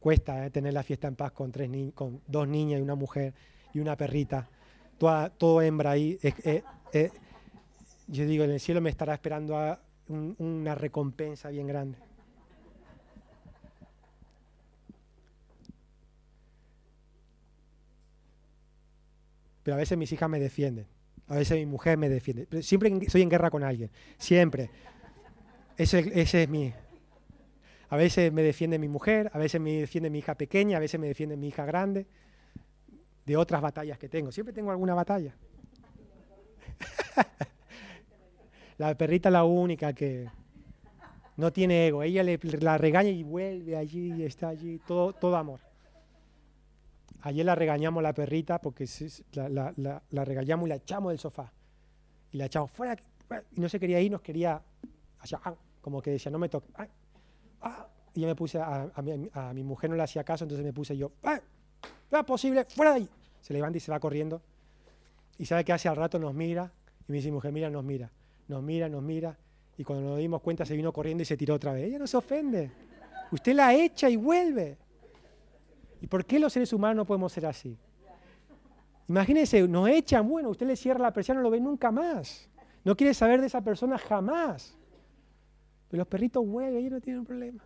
Cuesta 0.00 0.44
¿eh? 0.44 0.50
tener 0.50 0.74
la 0.74 0.82
fiesta 0.82 1.08
en 1.08 1.16
paz 1.16 1.32
con, 1.32 1.50
tres 1.50 1.70
con 1.94 2.20
dos 2.26 2.48
niñas 2.48 2.80
y 2.80 2.82
una 2.82 2.94
mujer 2.94 3.32
y 3.72 3.78
una 3.78 3.96
perrita. 3.96 4.48
todo 4.98 5.62
hembra 5.62 5.92
ahí. 5.92 6.18
yo 8.08 8.26
digo, 8.26 8.44
en 8.44 8.50
el 8.50 8.60
cielo 8.60 8.80
me 8.80 8.90
estará 8.90 9.14
esperando 9.14 9.56
una 10.08 10.74
recompensa 10.74 11.48
bien 11.50 11.66
grande. 11.66 11.98
Pero 19.62 19.74
a 19.76 19.78
veces 19.78 19.96
mis 19.96 20.12
hijas 20.12 20.28
me 20.28 20.38
defienden. 20.38 20.86
A 21.26 21.36
veces 21.36 21.56
mi 21.56 21.66
mujer 21.66 21.96
me 21.96 22.08
defiende. 22.08 22.62
Siempre 22.62 23.08
soy 23.08 23.22
en 23.22 23.30
guerra 23.30 23.50
con 23.50 23.64
alguien. 23.64 23.90
Siempre. 24.18 24.70
Ese, 25.76 26.12
ese 26.20 26.42
es 26.42 26.48
mi. 26.48 26.72
A 27.88 27.96
veces 27.96 28.32
me 28.32 28.42
defiende 28.42 28.78
mi 28.78 28.88
mujer, 28.88 29.30
a 29.32 29.38
veces 29.38 29.60
me 29.60 29.72
defiende 29.72 30.10
mi 30.10 30.18
hija 30.18 30.34
pequeña, 30.34 30.76
a 30.76 30.80
veces 30.80 31.00
me 31.00 31.06
defiende 31.06 31.36
mi 31.36 31.48
hija 31.48 31.64
grande. 31.64 32.06
De 33.24 33.36
otras 33.38 33.62
batallas 33.62 33.98
que 33.98 34.08
tengo. 34.08 34.30
Siempre 34.30 34.52
tengo 34.52 34.70
alguna 34.70 34.94
batalla. 34.94 35.34
la 38.78 38.94
perrita 38.96 39.30
la 39.30 39.44
única 39.44 39.92
que 39.92 40.28
no 41.36 41.52
tiene 41.52 41.86
ego. 41.88 42.02
Ella 42.02 42.22
le, 42.22 42.38
la 42.60 42.78
regaña 42.78 43.10
y 43.10 43.22
vuelve 43.22 43.76
allí 43.76 44.14
y 44.14 44.22
está 44.22 44.48
allí. 44.48 44.80
Todo, 44.86 45.12
todo 45.12 45.36
amor. 45.36 45.60
Ayer 47.22 47.46
la 47.46 47.54
regañamos 47.54 48.02
la 48.02 48.12
perrita 48.12 48.60
porque 48.60 48.86
la, 49.32 50.24
regañamos 50.24 50.66
y 50.66 50.68
la 50.68 50.76
echamos 50.76 51.10
del 51.10 51.18
sofá. 51.18 51.52
Y 52.32 52.36
la 52.36 52.46
echamos 52.46 52.70
fuera. 52.70 52.96
Y 53.56 53.60
no 53.60 53.68
se 53.68 53.80
quería 53.80 54.00
ir, 54.00 54.12
nos 54.12 54.20
quería 54.20 54.60
allá, 55.20 55.40
ah, 55.44 55.54
como 55.80 56.02
que 56.02 56.10
decía, 56.10 56.30
no 56.30 56.38
me 56.38 56.48
toque. 56.48 56.68
Ah, 56.74 56.86
ah. 57.62 57.88
Y 58.12 58.20
yo 58.20 58.28
me 58.28 58.34
puse, 58.34 58.60
a, 58.60 58.90
mi, 59.54 59.64
mujer 59.64 59.90
no 59.90 59.96
le 59.96 60.02
hacía 60.02 60.22
caso, 60.22 60.44
entonces 60.44 60.64
me 60.64 60.72
puse 60.72 60.96
yo, 60.96 61.10
no 62.10 62.18
es 62.18 62.24
posible, 62.24 62.64
fuera 62.66 62.92
de 62.92 62.98
ahí. 62.98 63.08
Se 63.40 63.52
levanta 63.52 63.76
y 63.76 63.80
se 63.80 63.90
va 63.90 63.98
corriendo. 63.98 64.40
Y 65.36 65.46
sabe 65.46 65.64
que 65.64 65.72
hace 65.72 65.88
al 65.88 65.96
rato 65.96 66.18
nos 66.18 66.32
mira, 66.32 66.70
y 67.08 67.12
me 67.12 67.16
dice, 67.16 67.32
mujer, 67.32 67.50
mira, 67.50 67.70
nos 67.70 67.82
mira, 67.82 68.12
nos 68.48 68.62
mira, 68.62 68.88
nos 68.88 69.02
mira. 69.02 69.36
Y 69.76 69.84
cuando 69.84 70.10
nos 70.10 70.18
dimos 70.18 70.40
cuenta 70.40 70.64
se 70.64 70.76
vino 70.76 70.92
corriendo 70.92 71.22
y 71.22 71.26
se 71.26 71.36
tiró 71.36 71.54
otra 71.54 71.72
vez. 71.72 71.86
Ella 71.86 71.98
no 71.98 72.06
se 72.06 72.16
ofende. 72.16 72.70
Usted 73.30 73.54
la 73.54 73.74
echa 73.74 74.08
y 74.08 74.16
vuelve. 74.16 74.78
¿Y 76.00 76.06
por 76.06 76.24
qué 76.24 76.38
los 76.38 76.52
seres 76.52 76.72
humanos 76.72 76.96
no 76.96 77.04
podemos 77.06 77.32
ser 77.32 77.46
así? 77.46 77.76
Imagínense, 79.08 79.66
nos 79.66 79.88
echan, 79.88 80.28
bueno, 80.28 80.50
usted 80.50 80.66
le 80.66 80.76
cierra 80.76 81.00
la 81.00 81.12
persiana, 81.12 81.40
no 81.40 81.44
lo 81.44 81.50
ve 81.50 81.60
nunca 81.60 81.90
más. 81.90 82.48
No 82.84 82.96
quiere 82.96 83.14
saber 83.14 83.40
de 83.40 83.46
esa 83.46 83.62
persona 83.62 83.98
jamás. 83.98 84.76
Pero 85.88 86.00
los 86.02 86.08
perritos 86.08 86.46
vuelven, 86.46 86.76
ellos 86.76 86.92
no 86.92 87.00
tienen 87.00 87.24
problema. 87.24 87.64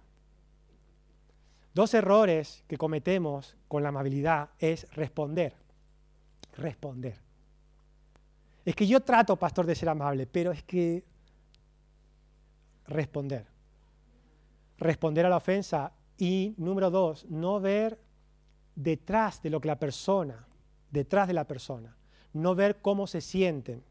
Dos 1.75 1.95
errores 1.95 2.65
que 2.67 2.77
cometemos 2.77 3.57
con 3.69 3.83
la 3.83 3.91
amabilidad 3.91 4.51
es 4.59 4.91
responder. 4.95 5.55
Responder. 6.57 7.28
Es 8.69 8.77
que 8.77 8.87
yo 8.87 9.01
trato, 9.01 9.35
pastor, 9.37 9.65
de 9.65 9.75
ser 9.75 9.89
amable, 9.89 10.27
pero 10.27 10.53
es 10.53 10.63
que 10.63 11.03
responder. 12.87 13.47
Responder 14.77 15.25
a 15.25 15.31
la 15.31 15.39
ofensa. 15.39 15.95
Y 16.19 16.53
número 16.59 16.91
dos, 16.91 17.25
no 17.31 17.61
ver 17.61 17.99
detrás 18.75 19.41
de 19.41 19.49
lo 19.49 19.59
que 19.63 19.69
la 19.69 19.79
persona, 19.79 20.47
detrás 20.91 21.29
de 21.29 21.33
la 21.33 21.47
persona, 21.47 21.97
no 22.35 22.55
ver 22.55 22.83
cómo 22.83 23.07
se 23.07 23.23
sienten. 23.23 23.83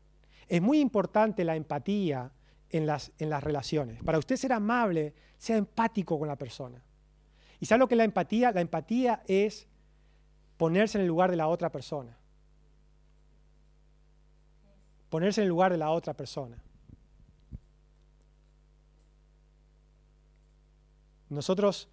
Es 0.47 0.61
muy 0.61 0.79
importante 0.79 1.43
la 1.43 1.55
empatía 1.55 2.31
en 2.69 2.85
las, 2.85 3.11
en 3.17 3.31
las 3.31 3.43
relaciones. 3.43 4.03
Para 4.03 4.19
usted 4.19 4.35
ser 4.35 4.53
amable, 4.53 5.15
sea 5.39 5.57
empático 5.57 6.19
con 6.19 6.27
la 6.27 6.35
persona. 6.35 6.83
¿Y 7.59 7.65
sabe 7.65 7.79
lo 7.79 7.87
que 7.87 7.95
es 7.95 7.97
la 7.97 8.03
empatía? 8.03 8.51
La 8.51 8.61
empatía 8.61 9.23
es 9.25 9.65
ponerse 10.55 10.99
en 10.99 11.01
el 11.01 11.07
lugar 11.07 11.31
de 11.31 11.37
la 11.37 11.47
otra 11.47 11.71
persona. 11.71 12.15
Ponerse 15.09 15.41
en 15.41 15.43
el 15.43 15.49
lugar 15.49 15.71
de 15.71 15.77
la 15.77 15.91
otra 15.91 16.13
persona. 16.13 16.61
Nosotros 21.29 21.89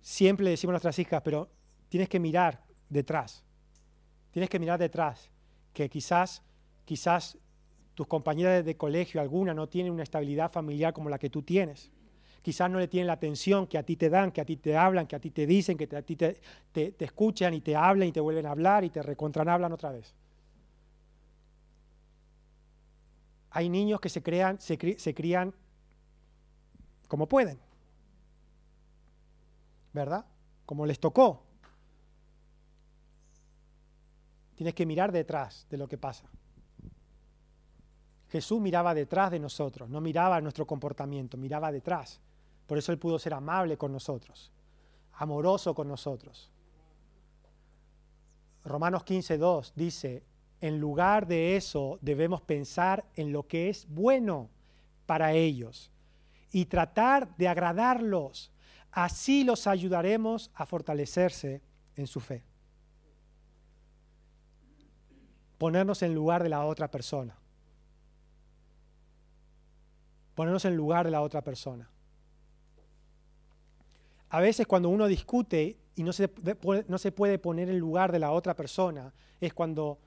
siempre 0.00 0.48
decimos 0.48 0.72
a 0.72 0.74
nuestras 0.74 0.98
hijas, 0.98 1.22
pero 1.22 1.50
tienes 1.88 2.08
que 2.08 2.20
mirar 2.20 2.62
detrás. 2.88 3.44
Tienes 4.30 4.50
que 4.50 4.58
mirar 4.58 4.78
detrás, 4.78 5.30
que 5.72 5.88
quizás, 5.88 6.42
quizás 6.84 7.38
tus 7.94 8.06
compañeras 8.06 8.64
de 8.64 8.76
colegio, 8.76 9.20
alguna, 9.20 9.54
no 9.54 9.68
tienen 9.68 9.92
una 9.92 10.02
estabilidad 10.02 10.50
familiar 10.50 10.92
como 10.92 11.08
la 11.08 11.18
que 11.18 11.30
tú 11.30 11.42
tienes. 11.42 11.90
Quizás 12.42 12.70
no 12.70 12.78
le 12.78 12.88
tienen 12.88 13.06
la 13.06 13.14
atención 13.14 13.66
que 13.66 13.78
a 13.78 13.84
ti 13.84 13.96
te 13.96 14.10
dan, 14.10 14.30
que 14.32 14.40
a 14.40 14.44
ti 14.44 14.56
te 14.56 14.76
hablan, 14.76 15.06
que 15.06 15.16
a 15.16 15.20
ti 15.20 15.30
te 15.30 15.46
dicen, 15.46 15.78
que 15.78 15.96
a 15.96 16.02
ti 16.02 16.16
te, 16.16 16.40
escuchan 16.98 17.54
y 17.54 17.60
te 17.60 17.74
hablan 17.74 18.08
y 18.08 18.12
te 18.12 18.20
vuelven 18.20 18.46
a 18.46 18.50
hablar 18.50 18.84
y 18.84 18.90
te 18.90 19.02
recontran 19.02 19.48
hablan 19.48 19.72
otra 19.72 19.92
vez. 19.92 20.14
Hay 23.56 23.68
niños 23.68 24.00
que 24.00 24.08
se, 24.08 24.20
crean, 24.20 24.60
se, 24.60 24.76
crían 25.14 25.54
como 27.06 27.28
pueden, 27.28 27.56
¿verdad? 29.92 30.26
Como 30.66 30.84
les 30.84 30.98
tocó. 30.98 31.40
Tienes 34.56 34.74
que 34.74 34.84
mirar 34.84 35.12
detrás 35.12 35.68
de 35.70 35.76
lo 35.76 35.86
que 35.86 35.96
pasa. 35.96 36.24
Jesús 38.28 38.60
miraba 38.60 38.92
detrás 38.92 39.30
de 39.30 39.38
nosotros, 39.38 39.88
no 39.88 40.00
miraba 40.00 40.40
nuestro 40.40 40.66
comportamiento, 40.66 41.36
miraba 41.36 41.70
detrás. 41.70 42.20
Por 42.66 42.76
eso 42.76 42.90
Él 42.90 42.98
pudo 42.98 43.20
ser 43.20 43.34
amable 43.34 43.78
con 43.78 43.92
nosotros, 43.92 44.50
amoroso 45.12 45.76
con 45.76 45.86
nosotros. 45.86 46.50
Romanos 48.64 49.04
15.2 49.04 49.74
dice, 49.76 50.24
en 50.66 50.80
lugar 50.80 51.26
de 51.26 51.56
eso 51.56 51.98
debemos 52.00 52.40
pensar 52.42 53.04
en 53.14 53.32
lo 53.32 53.46
que 53.46 53.68
es 53.68 53.86
bueno 53.88 54.50
para 55.06 55.32
ellos 55.32 55.90
y 56.52 56.66
tratar 56.66 57.36
de 57.36 57.48
agradarlos. 57.48 58.52
Así 58.90 59.44
los 59.44 59.66
ayudaremos 59.66 60.50
a 60.54 60.66
fortalecerse 60.66 61.62
en 61.96 62.06
su 62.06 62.20
fe 62.20 62.44
ponernos 65.64 66.02
en 66.02 66.14
lugar 66.14 66.42
de 66.42 66.50
la 66.50 66.64
otra 66.66 66.90
persona. 66.90 67.34
Ponernos 70.34 70.64
en 70.66 70.76
lugar 70.76 71.06
de 71.06 71.10
la 71.10 71.22
otra 71.22 71.42
persona. 71.42 71.88
A 74.28 74.40
veces 74.40 74.66
cuando 74.66 74.88
uno 74.88 75.06
discute 75.06 75.78
y 75.94 76.02
no 76.02 76.12
se, 76.12 76.30
no 76.88 76.98
se 76.98 77.12
puede 77.12 77.38
poner 77.38 77.70
en 77.70 77.78
lugar 77.78 78.10
de 78.10 78.18
la 78.18 78.32
otra 78.32 78.54
persona, 78.54 79.14
es 79.40 79.54
cuando 79.54 79.98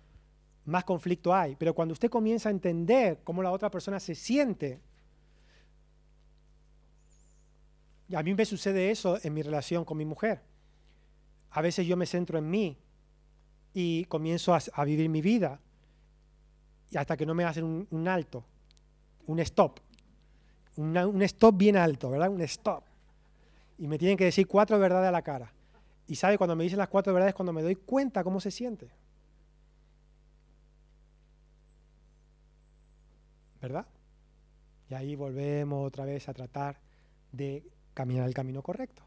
más 0.67 0.84
conflicto 0.84 1.34
hay. 1.34 1.56
Pero 1.56 1.73
cuando 1.73 1.93
usted 1.93 2.10
comienza 2.10 2.49
a 2.49 2.51
entender 2.51 3.21
cómo 3.23 3.41
la 3.41 3.51
otra 3.51 3.71
persona 3.71 3.99
se 3.99 4.13
siente, 4.13 4.80
y 8.10 8.15
a 8.15 8.23
mí 8.23 8.34
me 8.34 8.45
sucede 8.45 8.91
eso 8.91 9.17
en 9.23 9.34
mi 9.34 9.41
relación 9.41 9.84
con 9.84 9.97
mi 9.97 10.06
mujer. 10.06 10.41
A 11.51 11.62
veces 11.62 11.88
yo 11.88 11.97
me 11.97 12.06
centro 12.06 12.38
en 12.38 12.49
mí 12.49 12.77
y 13.73 14.06
comienzo 14.06 14.53
a, 14.53 14.86
vivir 14.86 15.10
mi 15.10 15.21
vida. 15.21 15.60
Y 16.89 16.97
hasta 16.97 17.17
que 17.17 17.25
no 17.25 17.34
me 17.34 17.43
hacen 17.43 17.88
un, 17.89 18.08
alto, 18.08 18.45
un 19.25 19.39
stop. 19.39 19.80
un 20.75 21.21
stop 21.23 21.58
bien 21.58 21.75
alto, 21.75 22.10
¿verdad? 22.10 22.30
Un 22.30 22.41
stop. 22.41 22.84
Y 23.77 23.88
me 23.88 23.97
tienen 23.97 24.17
que 24.17 24.25
decir 24.25 24.47
cuatro 24.47 24.80
verdades 24.80 25.10
a 25.10 25.12
la 25.12 25.21
cara. 25.21 25.53
Y 26.08 26.15
sabe, 26.15 26.38
cuando 26.38 26.56
me 26.56 26.63
dicen 26.63 26.80
las 26.80 26.88
cuatro 26.88 27.13
verdades, 27.13 27.36
cuando 27.36 27.51
me 27.51 27.62
doy 27.62 27.75
cuenta 27.75 28.23
cómo 28.23 28.39
se 28.39 28.51
siente. 28.51 28.89
¿Verdad? 33.62 33.88
Y 34.89 34.93
ahí 34.93 35.15
volvemos 35.15 35.86
otra 35.86 36.06
vez 36.06 36.30
a 36.30 36.34
tratar 36.34 36.80
de 37.32 37.63
caminar 37.93 38.28
el 38.28 38.34
camino 38.34 38.62
correcto. 38.62 39.04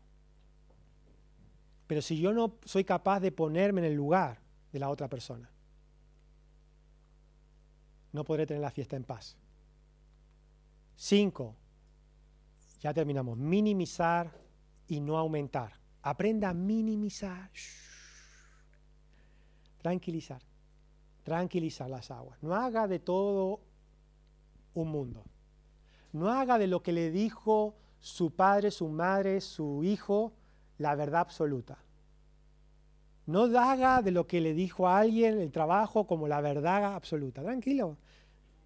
Pero 1.86 2.02
si 2.02 2.20
yo 2.20 2.32
no 2.32 2.58
soy 2.64 2.84
capaz 2.84 3.20
de 3.20 3.32
ponerme 3.32 3.80
en 3.80 3.86
el 3.86 3.94
lugar 3.94 4.40
de 4.72 4.78
la 4.78 4.90
otra 4.90 5.08
persona, 5.08 5.50
no 8.12 8.24
podré 8.24 8.46
tener 8.46 8.60
la 8.60 8.70
fiesta 8.70 8.96
en 8.96 9.04
paz. 9.04 9.36
Cinco, 10.96 11.56
ya 12.80 12.92
terminamos, 12.92 13.38
minimizar 13.38 14.30
y 14.86 15.00
no 15.00 15.16
aumentar. 15.16 15.72
Aprenda 16.02 16.50
a 16.50 16.54
minimizar, 16.54 17.50
tranquilizar, 19.78 20.42
tranquilizar 21.22 21.88
las 21.88 22.10
aguas. 22.10 22.42
No 22.42 22.54
haga 22.54 22.86
de 22.86 22.98
todo 22.98 23.60
un 24.74 24.90
mundo. 24.90 25.24
No 26.12 26.28
haga 26.28 26.58
de 26.58 26.66
lo 26.66 26.82
que 26.82 26.92
le 26.92 27.10
dijo 27.10 27.74
su 28.00 28.34
padre, 28.34 28.70
su 28.70 28.88
madre, 28.88 29.40
su 29.40 29.84
hijo, 29.84 30.32
la 30.78 30.94
verdad 30.94 31.20
absoluta. 31.20 31.78
No 33.26 33.44
haga 33.58 34.02
de 34.02 34.10
lo 34.10 34.26
que 34.26 34.40
le 34.40 34.54
dijo 34.54 34.88
a 34.88 34.98
alguien 34.98 35.38
el 35.38 35.52
trabajo 35.52 36.06
como 36.06 36.26
la 36.26 36.40
verdad 36.40 36.94
absoluta. 36.94 37.42
Tranquilo, 37.42 37.96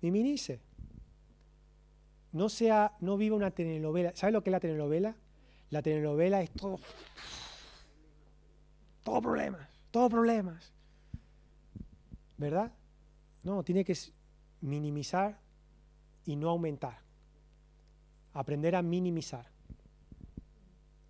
minimice. 0.01 0.61
No 2.33 2.49
sea, 2.49 2.97
no 3.01 3.17
viva 3.17 3.37
una 3.37 3.51
telenovela. 3.51 4.12
¿Sabe 4.14 4.33
lo 4.33 4.43
que 4.43 4.51
es 4.51 4.53
la 4.53 4.61
telenovela? 4.61 5.17
La 5.71 5.83
telenovela 5.83 6.40
es 6.40 6.51
todo, 6.51 6.79
todo 9.03 9.21
problemas, 9.21 9.69
todo 9.90 10.09
problemas. 10.09 10.73
¿Verdad? 12.37 12.73
No, 13.43 13.62
tiene 13.62 13.85
que 13.85 13.97
minimizar 14.61 15.38
y 16.26 16.37
no 16.37 16.50
aumentar. 16.50 16.98
Aprender 18.32 18.74
a 18.74 18.82
minimizar. 18.82 19.46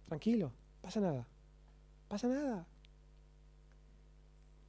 Tranquilo, 0.04 0.52
pasa 0.80 1.00
nada. 1.00 1.26
Pasa 2.08 2.28
nada. 2.28 2.66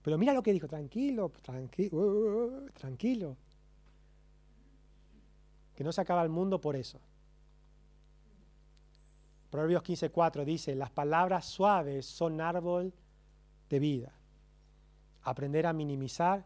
Pero 0.02 0.18
mira 0.18 0.34
lo 0.34 0.44
que 0.44 0.54
dijo, 0.54 0.68
tranquilo, 0.68 1.32
tranquilo, 1.42 1.98
uh, 1.98 2.70
tranquilo. 2.74 3.36
Que 5.76 5.84
no 5.84 5.92
se 5.92 6.02
acaba 6.02 6.24
el 6.24 6.30
mundo 6.30 6.62
por 6.62 6.76
eso. 6.76 7.00
Proverbios 9.50 9.84
15:4 9.84 10.46
dice, 10.46 10.76
las 10.76 10.92
palabras 10.92 11.46
suaves 11.46 12.06
son 12.06 12.40
árbol 12.40 12.94
de 13.70 13.80
vida. 13.80 14.14
Aprender 15.24 15.66
a 15.66 15.74
minimizar 15.74 16.46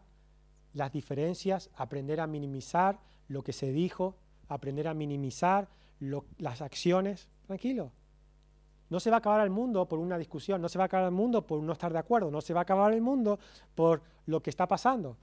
las 0.72 0.92
diferencias, 0.92 1.70
aprender 1.76 2.20
a 2.20 2.26
minimizar 2.26 2.98
lo 3.30 3.42
que 3.42 3.52
se 3.52 3.70
dijo, 3.70 4.16
aprender 4.48 4.88
a 4.88 4.94
minimizar 4.94 5.68
las 6.38 6.60
acciones, 6.60 7.28
tranquilo. 7.46 7.92
No 8.88 8.98
se 8.98 9.08
va 9.08 9.16
a 9.16 9.18
acabar 9.20 9.40
el 9.42 9.50
mundo 9.50 9.86
por 9.86 10.00
una 10.00 10.18
discusión, 10.18 10.60
no 10.60 10.68
se 10.68 10.78
va 10.78 10.84
a 10.84 10.86
acabar 10.86 11.06
el 11.06 11.14
mundo 11.14 11.46
por 11.46 11.62
no 11.62 11.72
estar 11.72 11.92
de 11.92 12.00
acuerdo, 12.00 12.32
no 12.32 12.40
se 12.40 12.52
va 12.52 12.60
a 12.60 12.62
acabar 12.64 12.92
el 12.92 13.00
mundo 13.00 13.38
por 13.76 14.02
lo 14.26 14.42
que 14.42 14.50
está 14.50 14.66
pasando. 14.66 15.16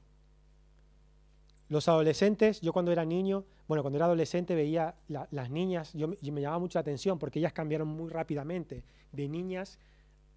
Los 1.67 1.89
adolescentes, 1.89 2.61
yo 2.61 2.71
cuando 2.71 2.93
era 2.93 3.03
niño, 3.03 3.43
bueno, 3.67 3.83
cuando 3.83 3.97
era 3.97 4.05
adolescente 4.05 4.55
veía 4.55 4.95
las 5.09 5.49
niñas, 5.49 5.91
yo, 5.91 6.07
me 6.07 6.39
llamaba 6.39 6.59
mucho 6.59 6.77
la 6.77 6.81
atención 6.81 7.19
porque 7.19 7.39
ellas 7.39 7.51
cambiaron 7.51 7.89
muy 7.89 8.09
rápidamente 8.09 8.85
de 9.11 9.27
niñas 9.27 9.79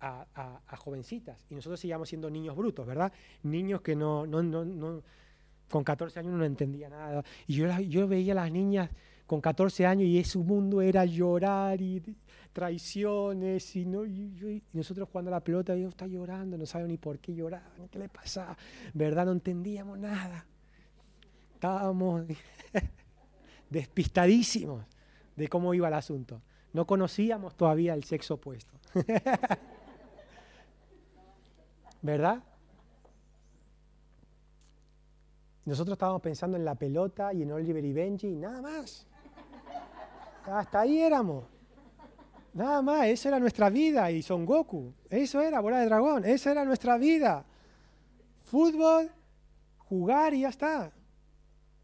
a, 0.00 0.26
jovencitas 0.78 1.46
y 1.50 1.54
nosotros 1.54 1.78
seguíamos 1.78 2.08
siendo 2.08 2.30
niños 2.30 2.56
brutos, 2.56 2.84
¿verdad? 2.84 3.12
Niños 3.44 3.80
que 3.80 3.94
no, 3.94 4.26
con 5.70 5.84
14 5.84 6.18
años 6.20 6.34
no 6.34 6.44
entendía 6.44 6.88
nada. 6.88 7.22
Y 7.46 7.54
yo, 7.54 7.80
yo 7.80 8.08
veía 8.08 8.32
a 8.32 8.36
las 8.36 8.52
niñas 8.52 8.90
con 9.26 9.40
14 9.40 9.86
años 9.86 10.08
y 10.08 10.22
su 10.24 10.42
mundo 10.42 10.82
era 10.82 11.04
llorar 11.04 11.80
y 11.80 12.02
traiciones 12.52 13.76
y, 13.76 13.86
no, 13.86 14.04
y, 14.04 14.62
nosotros 14.72 15.08
jugando 15.08 15.30
a 15.30 15.32
la 15.32 15.40
pelota, 15.40 15.76
yo 15.76 15.88
está 15.88 16.08
llorando, 16.08 16.58
no 16.58 16.66
sabe 16.66 16.88
ni 16.88 16.96
por 16.96 17.20
qué 17.20 17.32
lloraba, 17.32 17.70
ni 17.78 17.88
qué 17.88 18.00
le 18.00 18.08
pasaba, 18.08 18.58
¿verdad? 18.92 19.26
No 19.26 19.32
entendíamos 19.32 19.98
nada. 19.98 20.44
Estábamos 21.54 22.24
despistadísimos 23.70 24.84
de 25.36 25.48
cómo 25.48 25.72
iba 25.74 25.86
el 25.86 25.94
asunto. 25.94 26.42
No 26.72 26.86
conocíamos 26.86 27.54
todavía 27.56 27.94
el 27.94 28.02
sexo 28.02 28.34
opuesto. 28.34 28.74
¿Verdad? 32.02 32.42
Nosotros 35.64 35.94
estábamos 35.94 36.22
pensando 36.22 36.56
en 36.56 36.64
la 36.64 36.74
pelota 36.74 37.32
y 37.32 37.42
en 37.42 37.52
Oliver 37.52 37.84
y 37.84 37.92
Benji 37.92 38.28
y 38.28 38.36
nada 38.36 38.60
más. 38.62 39.06
Hasta 40.44 40.80
ahí 40.80 40.98
éramos. 40.98 41.44
Nada 42.52 42.82
más, 42.82 43.06
esa 43.06 43.28
era 43.28 43.38
nuestra 43.38 43.70
vida 43.70 44.10
y 44.10 44.22
Son 44.22 44.44
Goku. 44.44 44.92
Eso 45.08 45.40
era, 45.40 45.60
bola 45.60 45.80
de 45.80 45.86
dragón, 45.86 46.24
esa 46.24 46.50
era 46.50 46.64
nuestra 46.64 46.98
vida. 46.98 47.44
Fútbol, 48.42 49.10
jugar 49.78 50.34
y 50.34 50.40
ya 50.40 50.48
está. 50.48 50.92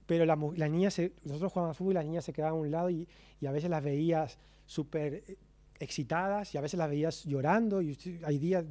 Pero 0.07 0.25
las 0.25 0.71
niñas, 0.71 1.01
nosotros 1.25 1.53
jugábamos 1.53 1.77
fútbol 1.77 1.93
y 1.93 1.95
las 1.95 2.05
niñas 2.05 2.25
se 2.25 2.33
quedaban 2.33 2.59
a 2.59 2.61
un 2.61 2.71
lado 2.71 2.91
y, 2.91 3.07
a 3.47 3.53
veces 3.53 3.71
las 3.71 3.83
veías 3.83 4.39
súper 4.65 5.25
eh, 5.27 5.39
excitadas 5.79 6.55
y 6.55 6.59
a 6.59 6.61
veces 6.61 6.79
las 6.79 6.89
veías 6.89 7.25
llorando 7.25 7.83
y 7.83 7.97
hay 8.25 8.39
días, 8.39 8.65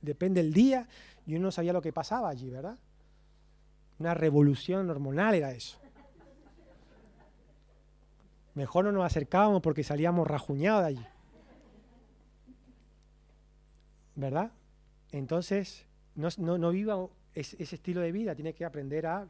depende 0.00 0.42
del 0.42 0.52
día, 0.52 0.88
y 1.26 1.34
uno 1.36 1.44
no 1.44 1.52
sabía 1.52 1.72
lo 1.72 1.80
que 1.80 1.92
pasaba 1.92 2.28
allí, 2.28 2.50
¿verdad? 2.50 2.78
Una 4.02 4.14
revolución 4.14 4.90
hormonal 4.90 5.36
era 5.36 5.52
eso. 5.52 5.78
Mejor 8.54 8.84
no 8.86 8.90
nos 8.90 9.04
acercábamos 9.04 9.62
porque 9.62 9.84
salíamos 9.84 10.26
rajuñados 10.26 10.82
de 10.82 10.88
allí. 10.88 11.06
¿Verdad? 14.16 14.50
Entonces, 15.12 15.86
no, 16.16 16.70
viva 16.72 17.06
ese, 17.32 17.62
estilo 17.62 18.00
de 18.00 18.10
vida, 18.10 18.34
tiene 18.34 18.52
que 18.54 18.64
aprender 18.64 19.06
a, 19.06 19.28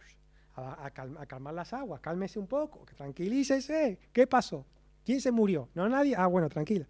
calmar 1.28 1.52
las 1.52 1.74
aguas, 1.74 2.00
cálmese 2.00 2.38
un 2.38 2.46
poco, 2.46 2.86
tranquilícese. 2.96 3.98
¿Qué 4.10 4.26
pasó? 4.26 4.64
¿Quién 5.04 5.20
se 5.20 5.30
murió? 5.30 5.68
¿No 5.74 5.86
nadie? 5.86 6.16
Ah, 6.16 6.28
bueno, 6.28 6.48
tranquila. 6.48 6.86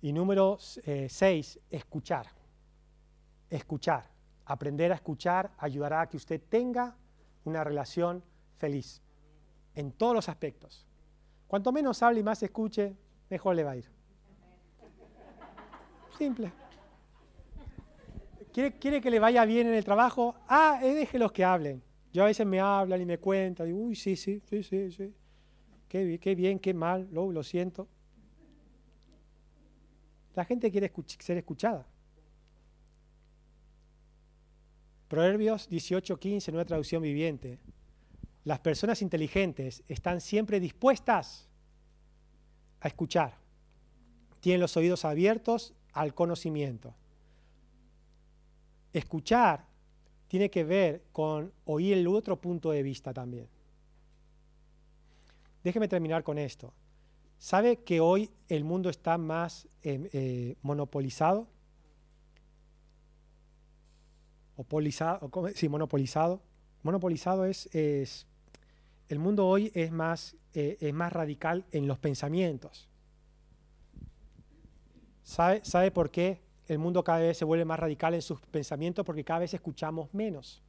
Y 0.00 0.12
número 0.12 0.58
6, 0.60 0.86
eh, 0.86 1.60
escuchar. 1.72 2.28
Escuchar. 3.50 4.17
Aprender 4.48 4.90
a 4.92 4.94
escuchar 4.94 5.50
ayudará 5.58 6.00
a 6.00 6.08
que 6.08 6.16
usted 6.16 6.40
tenga 6.48 6.96
una 7.44 7.62
relación 7.62 8.24
feliz 8.56 9.02
en 9.74 9.92
todos 9.92 10.14
los 10.14 10.28
aspectos. 10.30 10.86
Cuanto 11.46 11.70
menos 11.70 12.02
hable 12.02 12.20
y 12.20 12.22
más 12.22 12.42
escuche, 12.42 12.96
mejor 13.28 13.54
le 13.56 13.64
va 13.64 13.72
a 13.72 13.76
ir. 13.76 13.90
Simple. 16.16 16.50
¿Quiere, 18.50 19.02
que 19.02 19.10
le 19.10 19.20
vaya 19.20 19.44
bien 19.44 19.66
en 19.66 19.74
el 19.74 19.84
trabajo? 19.84 20.34
Ah, 20.48 20.80
eh, 20.82 20.94
déjelos 20.94 21.30
que 21.30 21.44
hablen. 21.44 21.82
Yo 22.10 22.22
a 22.22 22.26
veces 22.26 22.46
me 22.46 22.58
hablan 22.58 23.02
y 23.02 23.04
me 23.04 23.18
cuentan, 23.18 23.66
digo, 23.66 23.78
uy, 23.78 23.94
sí, 23.94 24.16
sí, 24.16 24.40
sí, 24.48 24.62
sí, 24.62 24.90
sí. 24.90 25.14
Qué, 25.88 26.34
bien, 26.34 26.58
qué 26.58 26.72
mal, 26.72 27.06
lo, 27.12 27.30
lo 27.30 27.42
siento. 27.42 27.86
La 30.34 30.46
gente 30.46 30.70
quiere 30.70 30.90
ser 31.18 31.36
escuchada. 31.36 31.86
Proverbios 35.08 35.68
18:15, 35.70 36.52
nueva 36.52 36.66
traducción 36.66 37.02
viviente. 37.02 37.58
Las 38.44 38.60
personas 38.60 39.02
inteligentes 39.02 39.82
están 39.88 40.20
siempre 40.20 40.60
dispuestas 40.60 41.48
a 42.80 42.88
escuchar. 42.88 43.36
Tienen 44.40 44.60
los 44.60 44.76
oídos 44.76 45.04
abiertos 45.04 45.74
al 45.92 46.14
conocimiento. 46.14 46.94
Escuchar 48.92 49.66
tiene 50.28 50.50
que 50.50 50.64
ver 50.64 51.02
con 51.12 51.52
oír 51.64 51.96
el 51.96 52.06
otro 52.06 52.40
punto 52.40 52.70
de 52.70 52.82
vista 52.82 53.12
también. 53.12 53.48
Déjeme 55.64 55.88
terminar 55.88 56.22
con 56.22 56.38
esto. 56.38 56.72
¿Sabe 57.38 57.78
que 57.78 58.00
hoy 58.00 58.30
el 58.48 58.64
mundo 58.64 58.90
está 58.90 59.16
más 59.16 59.66
eh, 59.82 60.08
eh, 60.12 60.56
monopolizado? 60.62 61.46
O 64.58 64.64
polizado, 64.64 65.30
sí, 65.54 65.68
monopolizado. 65.68 66.42
Monopolizado 66.82 67.44
es, 67.44 67.72
es, 67.74 68.26
el 69.08 69.18
mundo 69.18 69.46
hoy 69.46 69.70
es 69.72 69.92
más, 69.92 70.36
eh, 70.52 70.76
es 70.80 70.92
más 70.92 71.12
radical 71.12 71.64
en 71.70 71.86
los 71.86 71.98
pensamientos. 71.98 72.88
¿Sabe, 75.22 75.64
¿Sabe 75.64 75.90
por 75.90 76.10
qué 76.10 76.42
el 76.66 76.78
mundo 76.78 77.04
cada 77.04 77.20
vez 77.20 77.38
se 77.38 77.44
vuelve 77.44 77.64
más 77.64 77.78
radical 77.78 78.14
en 78.14 78.22
sus 78.22 78.40
pensamientos? 78.40 79.06
Porque 79.06 79.24
cada 79.24 79.40
vez 79.40 79.54
escuchamos 79.54 80.12
menos. 80.12 80.60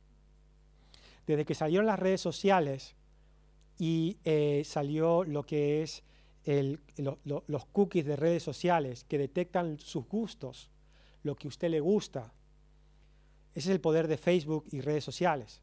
Desde 1.26 1.44
que 1.44 1.56
salieron 1.56 1.86
las 1.88 2.00
redes 2.00 2.22
sociales, 2.22 2.96
y 3.80 4.18
eh, 4.26 4.62
salió 4.66 5.24
lo 5.24 5.44
que 5.44 5.82
es 5.82 6.04
los 6.46 7.66
cookies 7.72 8.06
de 8.06 8.16
redes 8.16 8.44
sociales 8.44 9.04
que 9.04 9.18
detectan 9.18 9.80
sus 9.80 10.08
gustos, 10.08 10.70
lo 11.24 11.36
que 11.36 11.48
a 11.48 11.50
usted 11.50 11.70
le 11.70 11.80
gusta. 11.80 12.34
Ese 13.60 13.72
es 13.72 13.76
el 13.76 13.82
poder 13.82 14.08
de 14.08 14.18
Facebook 14.18 14.68
y 14.72 14.80
redes 14.80 15.04
sociales. 15.04 15.62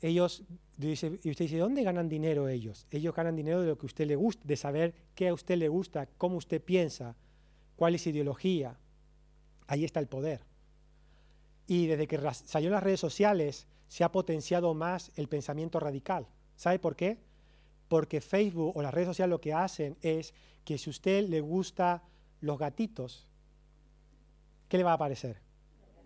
Ellos, 0.00 0.42
y 0.80 0.90
usted 0.90 1.44
dice, 1.44 1.56
¿dónde 1.56 1.84
ganan 1.84 2.08
dinero 2.08 2.48
ellos? 2.48 2.88
Ellos 2.90 3.14
ganan 3.14 3.36
dinero 3.36 3.60
de 3.60 3.68
lo 3.68 3.78
que 3.78 3.84
a 3.84 3.86
usted 3.86 4.04
le 4.04 4.16
gusta, 4.16 4.42
de 4.44 4.56
saber 4.56 4.92
qué 5.14 5.28
a 5.28 5.34
usted 5.34 5.58
le 5.58 5.68
gusta, 5.68 6.08
cómo 6.18 6.38
usted 6.38 6.60
piensa, 6.60 7.14
cuál 7.76 7.94
es 7.94 8.02
su 8.02 8.08
ideología. 8.08 8.80
Ahí 9.68 9.84
está 9.84 10.00
el 10.00 10.08
poder. 10.08 10.40
Y 11.68 11.86
desde 11.86 12.08
que 12.08 12.18
salió 12.32 12.68
las 12.68 12.82
redes 12.82 12.98
sociales 12.98 13.68
se 13.86 14.02
ha 14.02 14.10
potenciado 14.10 14.74
más 14.74 15.12
el 15.14 15.28
pensamiento 15.28 15.78
radical. 15.78 16.26
¿Sabe 16.56 16.80
por 16.80 16.96
qué? 16.96 17.20
Porque 17.86 18.20
Facebook 18.20 18.76
o 18.76 18.82
las 18.82 18.92
redes 18.92 19.06
sociales 19.06 19.30
lo 19.30 19.40
que 19.40 19.54
hacen 19.54 19.96
es 20.00 20.34
que 20.64 20.78
si 20.78 20.90
a 20.90 20.94
usted 20.94 21.28
le 21.28 21.40
gusta 21.40 22.02
los 22.40 22.58
gatitos, 22.58 23.28
¿qué 24.68 24.78
le 24.78 24.82
va 24.82 24.90
a 24.90 24.94
aparecer? 24.94 25.51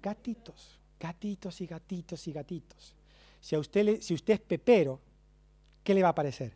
Gatitos, 0.06 0.78
gatitos 1.00 1.60
y 1.60 1.66
gatitos 1.66 2.28
y 2.28 2.32
gatitos. 2.32 2.94
Si, 3.40 3.56
usted 3.56 3.98
es 4.28 4.40
pepero, 4.40 5.00
¿qué 5.82 5.92
le 5.94 6.00
va 6.00 6.06
a 6.06 6.10
aparecer? 6.12 6.52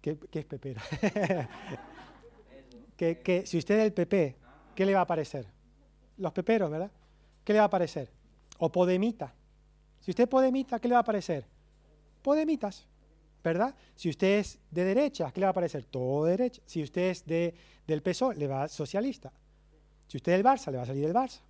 ¿Qué, 0.00 0.18
es 0.32 0.44
pepero? 0.46 0.80
que, 2.96 3.42
si 3.44 3.58
usted 3.58 3.78
es 3.80 3.84
el 3.84 3.92
PP, 3.92 4.36
¿qué 4.74 4.86
le 4.86 4.94
va 4.94 5.00
a 5.00 5.02
aparecer? 5.02 5.48
Los 6.16 6.32
peperos, 6.32 6.70
¿verdad? 6.70 6.90
¿Qué 7.44 7.52
le 7.52 7.58
va 7.58 7.64
a 7.64 7.66
aparecer? 7.66 8.10
O 8.56 8.72
podemita. 8.72 9.34
Si 10.00 10.10
usted 10.10 10.24
es 10.24 10.30
podemita, 10.30 10.78
¿qué 10.78 10.88
le 10.88 10.94
va 10.94 11.00
a 11.00 11.02
aparecer? 11.02 11.44
Podemitas, 12.22 12.86
¿verdad? 13.44 13.74
Si 13.94 14.08
usted 14.08 14.38
es 14.38 14.58
de 14.70 14.84
derecha, 14.84 15.30
¿qué 15.30 15.40
le 15.40 15.44
va 15.44 15.50
a 15.50 15.50
aparecer? 15.50 15.84
Todo 15.84 16.24
de 16.24 16.30
derecha. 16.30 16.62
Si 16.64 16.82
usted 16.82 17.10
es 17.10 17.26
de, 17.26 17.54
del 17.86 18.00
PSOE, 18.00 18.34
le 18.36 18.46
va 18.46 18.62
a 18.62 18.68
socialista. 18.68 19.30
Si 20.06 20.16
usted 20.16 20.32
es 20.32 20.38
del 20.38 20.46
Barça, 20.46 20.70
le 20.70 20.78
va 20.78 20.84
a 20.84 20.86
salir 20.86 21.04
del 21.04 21.14
Barça. 21.14 21.40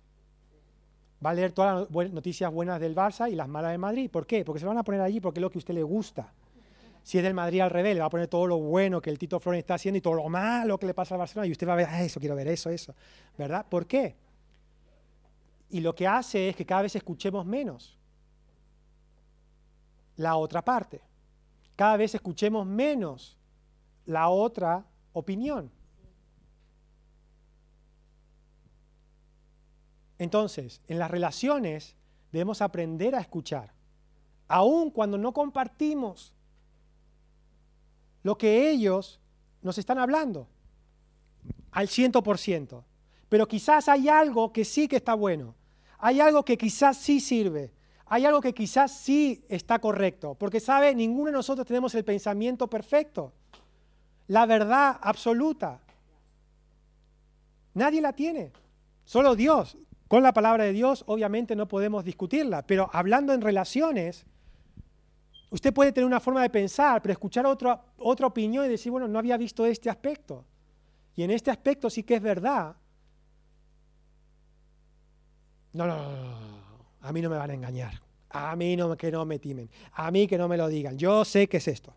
Va 1.25 1.31
a 1.31 1.33
leer 1.33 1.51
todas 1.51 1.87
las 1.91 2.11
noticias 2.11 2.51
buenas 2.51 2.79
del 2.79 2.95
Barça 2.95 3.29
y 3.29 3.35
las 3.35 3.47
malas 3.47 3.71
de 3.71 3.77
Madrid. 3.77 4.09
¿Por 4.09 4.25
qué? 4.25 4.45
Porque 4.45 4.59
se 4.59 4.65
van 4.65 4.77
a 4.77 4.83
poner 4.83 5.01
allí 5.01 5.19
porque 5.19 5.39
es 5.39 5.41
lo 5.41 5.49
que 5.49 5.57
a 5.57 5.59
usted 5.59 5.73
le 5.73 5.83
gusta. 5.83 6.31
Si 7.03 7.17
es 7.17 7.23
del 7.23 7.33
Madrid 7.33 7.61
al 7.61 7.69
revés, 7.69 7.93
le 7.95 8.01
va 8.01 8.07
a 8.07 8.09
poner 8.09 8.27
todo 8.27 8.47
lo 8.47 8.57
bueno 8.57 9.01
que 9.01 9.09
el 9.09 9.17
Tito 9.17 9.39
Flores 9.39 9.59
está 9.59 9.73
haciendo 9.73 9.97
y 9.97 10.01
todo 10.01 10.13
lo 10.13 10.29
malo 10.29 10.77
que 10.77 10.85
le 10.85 10.93
pasa 10.93 11.15
al 11.15 11.19
Barcelona 11.19 11.47
y 11.47 11.51
usted 11.51 11.67
va 11.67 11.73
a 11.73 11.77
ver, 11.77 11.87
"Ah, 11.89 12.03
eso, 12.03 12.19
quiero 12.19 12.35
ver 12.35 12.47
eso, 12.47 12.69
eso. 12.69 12.93
¿Verdad? 13.37 13.65
¿Por 13.67 13.85
qué? 13.87 14.15
Y 15.71 15.81
lo 15.81 15.93
que 15.93 16.07
hace 16.07 16.49
es 16.49 16.55
que 16.55 16.65
cada 16.65 16.83
vez 16.83 16.95
escuchemos 16.95 17.45
menos 17.45 17.97
la 20.15 20.35
otra 20.35 20.63
parte. 20.63 21.01
Cada 21.75 21.97
vez 21.97 22.13
escuchemos 22.15 22.65
menos 22.65 23.37
la 24.05 24.29
otra 24.29 24.85
opinión. 25.13 25.71
Entonces, 30.19 30.81
en 30.87 30.99
las 30.99 31.09
relaciones 31.09 31.95
debemos 32.31 32.61
aprender 32.61 33.15
a 33.15 33.21
escuchar, 33.21 33.73
aun 34.47 34.91
cuando 34.91 35.17
no 35.17 35.33
compartimos 35.33 36.33
lo 38.21 38.37
que 38.37 38.69
ellos 38.69 39.19
nos 39.61 39.77
están 39.77 39.97
hablando 39.97 40.47
al 41.71 41.87
100%. 41.87 42.83
Pero 43.29 43.47
quizás 43.47 43.87
hay 43.87 44.09
algo 44.09 44.51
que 44.51 44.65
sí 44.65 44.87
que 44.87 44.97
está 44.97 45.13
bueno, 45.13 45.55
hay 45.97 46.19
algo 46.19 46.43
que 46.43 46.57
quizás 46.57 46.97
sí 46.97 47.19
sirve, 47.19 47.71
hay 48.05 48.25
algo 48.25 48.41
que 48.41 48.53
quizás 48.53 48.91
sí 48.99 49.45
está 49.49 49.79
correcto, 49.79 50.35
porque 50.35 50.59
sabe, 50.59 50.95
ninguno 50.95 51.27
de 51.27 51.33
nosotros 51.33 51.65
tenemos 51.67 51.93
el 51.95 52.03
pensamiento 52.03 52.67
perfecto, 52.67 53.33
la 54.27 54.45
verdad 54.45 54.99
absoluta. 55.01 55.79
Nadie 57.75 58.01
la 58.01 58.13
tiene, 58.13 58.51
solo 59.05 59.35
Dios. 59.35 59.77
Con 60.09 60.23
la 60.23 60.33
palabra 60.33 60.63
de 60.63 60.73
Dios 60.73 61.03
obviamente 61.05 61.55
no 61.55 61.67
podemos 61.67 62.03
discutirla, 62.03 62.63
pero 62.63 62.89
hablando 62.91 63.31
en 63.31 63.41
relaciones, 63.41 64.25
usted 65.51 65.71
puede 65.71 65.91
tener 65.91 66.07
una 66.07 66.19
forma 66.19 66.41
de 66.41 66.49
pensar, 66.49 66.99
pero 66.99 67.11
escuchar 67.11 67.45
otra, 67.45 67.79
otra 67.99 68.25
opinión 68.25 68.65
y 68.65 68.69
decir, 68.69 68.91
bueno, 68.91 69.07
no 69.07 69.19
había 69.19 69.37
visto 69.37 69.67
este 69.67 69.87
aspecto. 69.87 70.43
Y 71.15 71.21
en 71.21 71.29
este 71.29 71.51
aspecto 71.51 71.91
sí 71.91 72.01
que 72.01 72.15
es 72.15 72.23
verdad. 72.23 72.75
No, 75.73 75.85
no, 75.85 75.95
no, 75.95 76.09
no, 76.09 76.37
a 77.01 77.11
mí 77.13 77.21
no 77.21 77.29
me 77.29 77.37
van 77.37 77.51
a 77.51 77.53
engañar. 77.53 78.01
A 78.31 78.55
mí 78.55 78.75
no, 78.75 78.97
que 78.97 79.11
no 79.11 79.25
me 79.25 79.37
timen. 79.37 79.69
A 79.91 80.09
mí 80.09 80.25
que 80.25 80.39
no 80.39 80.47
me 80.47 80.57
lo 80.57 80.67
digan. 80.67 80.97
Yo 80.97 81.23
sé 81.23 81.47
qué 81.47 81.57
es 81.57 81.67
esto. 81.67 81.95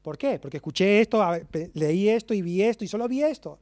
¿Por 0.00 0.16
qué? 0.16 0.38
Porque 0.38 0.58
escuché 0.58 1.00
esto, 1.00 1.20
leí 1.74 2.08
esto 2.08 2.34
y 2.34 2.42
vi 2.42 2.62
esto 2.62 2.84
y 2.84 2.88
solo 2.88 3.08
vi 3.08 3.24
esto. 3.24 3.58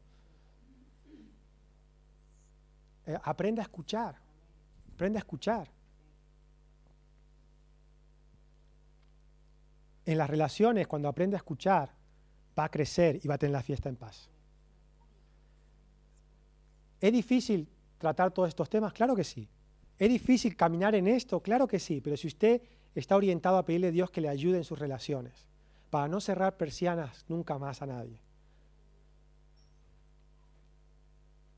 Eh, 3.10 3.18
aprende 3.24 3.60
a 3.60 3.64
escuchar. 3.64 4.14
Aprende 4.94 5.18
a 5.18 5.20
escuchar. 5.20 5.68
En 10.06 10.16
las 10.18 10.30
relaciones, 10.30 10.86
cuando 10.86 11.08
aprende 11.08 11.36
a 11.36 11.38
escuchar, 11.38 11.90
va 12.58 12.64
a 12.64 12.68
crecer 12.68 13.20
y 13.22 13.28
va 13.28 13.34
a 13.34 13.38
tener 13.38 13.52
la 13.52 13.62
fiesta 13.62 13.88
en 13.88 13.96
paz. 13.96 14.28
¿Es 17.00 17.12
difícil 17.12 17.68
tratar 17.98 18.30
todos 18.30 18.48
estos 18.48 18.68
temas? 18.68 18.92
Claro 18.92 19.16
que 19.16 19.24
sí. 19.24 19.48
¿Es 19.98 20.08
difícil 20.08 20.56
caminar 20.56 20.94
en 20.94 21.08
esto? 21.08 21.40
Claro 21.40 21.66
que 21.66 21.78
sí. 21.78 22.00
Pero 22.00 22.16
si 22.16 22.28
usted 22.28 22.62
está 22.94 23.16
orientado 23.16 23.56
a 23.56 23.64
pedirle 23.64 23.88
a 23.88 23.92
Dios 23.92 24.10
que 24.10 24.20
le 24.20 24.28
ayude 24.28 24.58
en 24.58 24.64
sus 24.64 24.78
relaciones, 24.78 25.48
para 25.90 26.06
no 26.06 26.20
cerrar 26.20 26.56
persianas 26.56 27.24
nunca 27.28 27.58
más 27.58 27.82
a 27.82 27.86
nadie, 27.86 28.20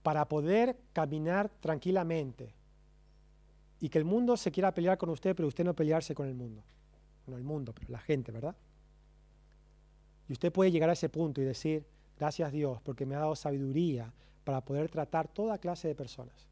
para 0.03 0.29
poder 0.29 0.77
caminar 0.93 1.49
tranquilamente 1.61 2.55
y 3.81 3.89
que 3.89 3.99
el 3.99 4.05
mundo 4.05 4.37
se 4.37 4.53
quiera 4.53 4.73
pelear 4.73 4.99
con 4.99 5.11
usted, 5.11 5.35
pero 5.35 5.49
usted 5.49 5.65
no 5.65 5.75
pelearse 5.75 6.15
con 6.15 6.29
el 6.29 6.35
mundo. 6.35 6.63
No 7.27 7.37
el 7.37 7.45
mundo, 7.45 7.73
pero 7.73 7.91
la 7.91 7.99
gente, 7.99 8.33
¿verdad? 8.33 8.55
Y 10.29 10.33
usted 10.33 10.53
puede 10.53 10.71
llegar 10.71 10.91
a 10.91 10.93
ese 10.93 11.09
punto 11.09 11.41
y 11.41 11.45
decir, 11.45 11.85
gracias 12.19 12.53
Dios, 12.53 12.81
porque 12.83 13.07
me 13.07 13.15
ha 13.15 13.21
dado 13.21 13.37
sabiduría 13.37 14.13
para 14.45 14.61
poder 14.61 14.89
tratar 14.89 15.29
toda 15.29 15.59
clase 15.59 15.89
de 15.89 15.95
personas. 15.95 16.49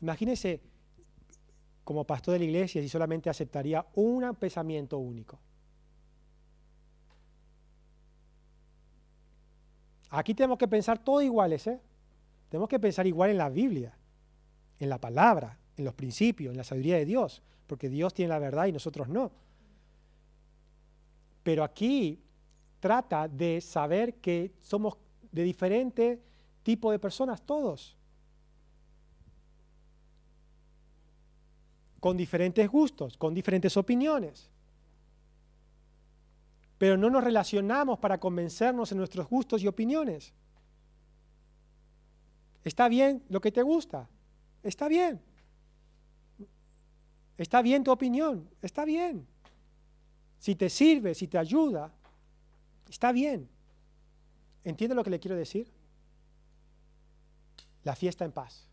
Imagínese 0.00 0.60
como 1.84 2.04
pastor 2.04 2.32
de 2.32 2.40
la 2.40 2.44
iglesia 2.46 2.82
si 2.82 2.88
solamente 2.88 3.30
aceptaría 3.30 3.84
un 3.94 4.34
pensamiento 4.34 4.98
único. 4.98 5.38
Aquí 10.10 10.34
tenemos 10.34 10.58
que 10.58 10.68
pensar 10.68 10.98
todos 11.02 11.22
iguales, 11.22 11.66
¿eh? 11.66 11.80
Tenemos 12.52 12.68
que 12.68 12.78
pensar 12.78 13.06
igual 13.06 13.30
en 13.30 13.38
la 13.38 13.48
Biblia, 13.48 13.96
en 14.78 14.90
la 14.90 15.00
palabra, 15.00 15.58
en 15.74 15.86
los 15.86 15.94
principios, 15.94 16.50
en 16.50 16.58
la 16.58 16.64
sabiduría 16.64 16.98
de 16.98 17.06
Dios, 17.06 17.40
porque 17.66 17.88
Dios 17.88 18.12
tiene 18.12 18.28
la 18.28 18.38
verdad 18.38 18.66
y 18.66 18.72
nosotros 18.72 19.08
no. 19.08 19.32
Pero 21.42 21.64
aquí 21.64 22.22
trata 22.78 23.26
de 23.26 23.62
saber 23.62 24.16
que 24.16 24.52
somos 24.60 24.98
de 25.30 25.44
diferente 25.44 26.20
tipo 26.62 26.92
de 26.92 26.98
personas 26.98 27.40
todos, 27.40 27.96
con 32.00 32.18
diferentes 32.18 32.68
gustos, 32.68 33.16
con 33.16 33.32
diferentes 33.32 33.78
opiniones. 33.78 34.50
Pero 36.76 36.98
no 36.98 37.08
nos 37.08 37.24
relacionamos 37.24 37.98
para 37.98 38.20
convencernos 38.20 38.92
en 38.92 38.98
nuestros 38.98 39.26
gustos 39.26 39.62
y 39.62 39.68
opiniones. 39.68 40.34
¿Está 42.64 42.88
bien 42.88 43.22
lo 43.28 43.40
que 43.40 43.52
te 43.52 43.62
gusta? 43.62 44.08
Está 44.62 44.88
bien. 44.88 45.20
Está 47.36 47.62
bien 47.62 47.82
tu 47.82 47.90
opinión, 47.90 48.48
está 48.60 48.84
bien. 48.84 49.26
Si 50.38 50.54
te 50.54 50.68
sirve, 50.68 51.14
si 51.14 51.28
te 51.28 51.38
ayuda, 51.38 51.92
está 52.88 53.10
bien. 53.12 53.48
¿Entiende 54.64 54.94
lo 54.94 55.02
que 55.02 55.10
le 55.10 55.18
quiero 55.18 55.36
decir? 55.36 55.72
La 57.84 57.96
fiesta 57.96 58.24
en 58.24 58.32
paz. 58.32 58.68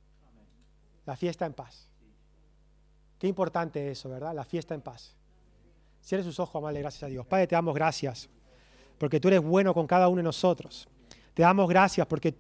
La 1.06 1.16
fiesta 1.16 1.46
en 1.46 1.54
paz. 1.54 1.88
Qué 3.18 3.28
importante 3.28 3.92
eso, 3.92 4.10
¿verdad? 4.10 4.34
La 4.34 4.46
fiesta 4.46 4.76
en 4.76 4.82
paz. 4.82 5.16
Cierre 6.02 6.24
sus 6.24 6.40
ojos, 6.40 6.56
amable, 6.56 6.80
gracias 6.80 7.04
a 7.04 7.08
Dios. 7.08 7.26
Padre, 7.26 7.48
te 7.48 7.56
damos 7.56 7.74
gracias 7.74 8.30
porque 8.98 9.20
tú 9.20 9.30
eres 9.30 9.42
bueno 9.42 9.74
con 9.74 9.88
cada 9.88 10.08
uno 10.08 10.18
de 10.18 10.24
nosotros. 10.24 10.88
Te 11.34 11.42
damos 11.42 11.68
gracias 11.70 12.06
porque 12.06 12.32
tú 12.32 12.38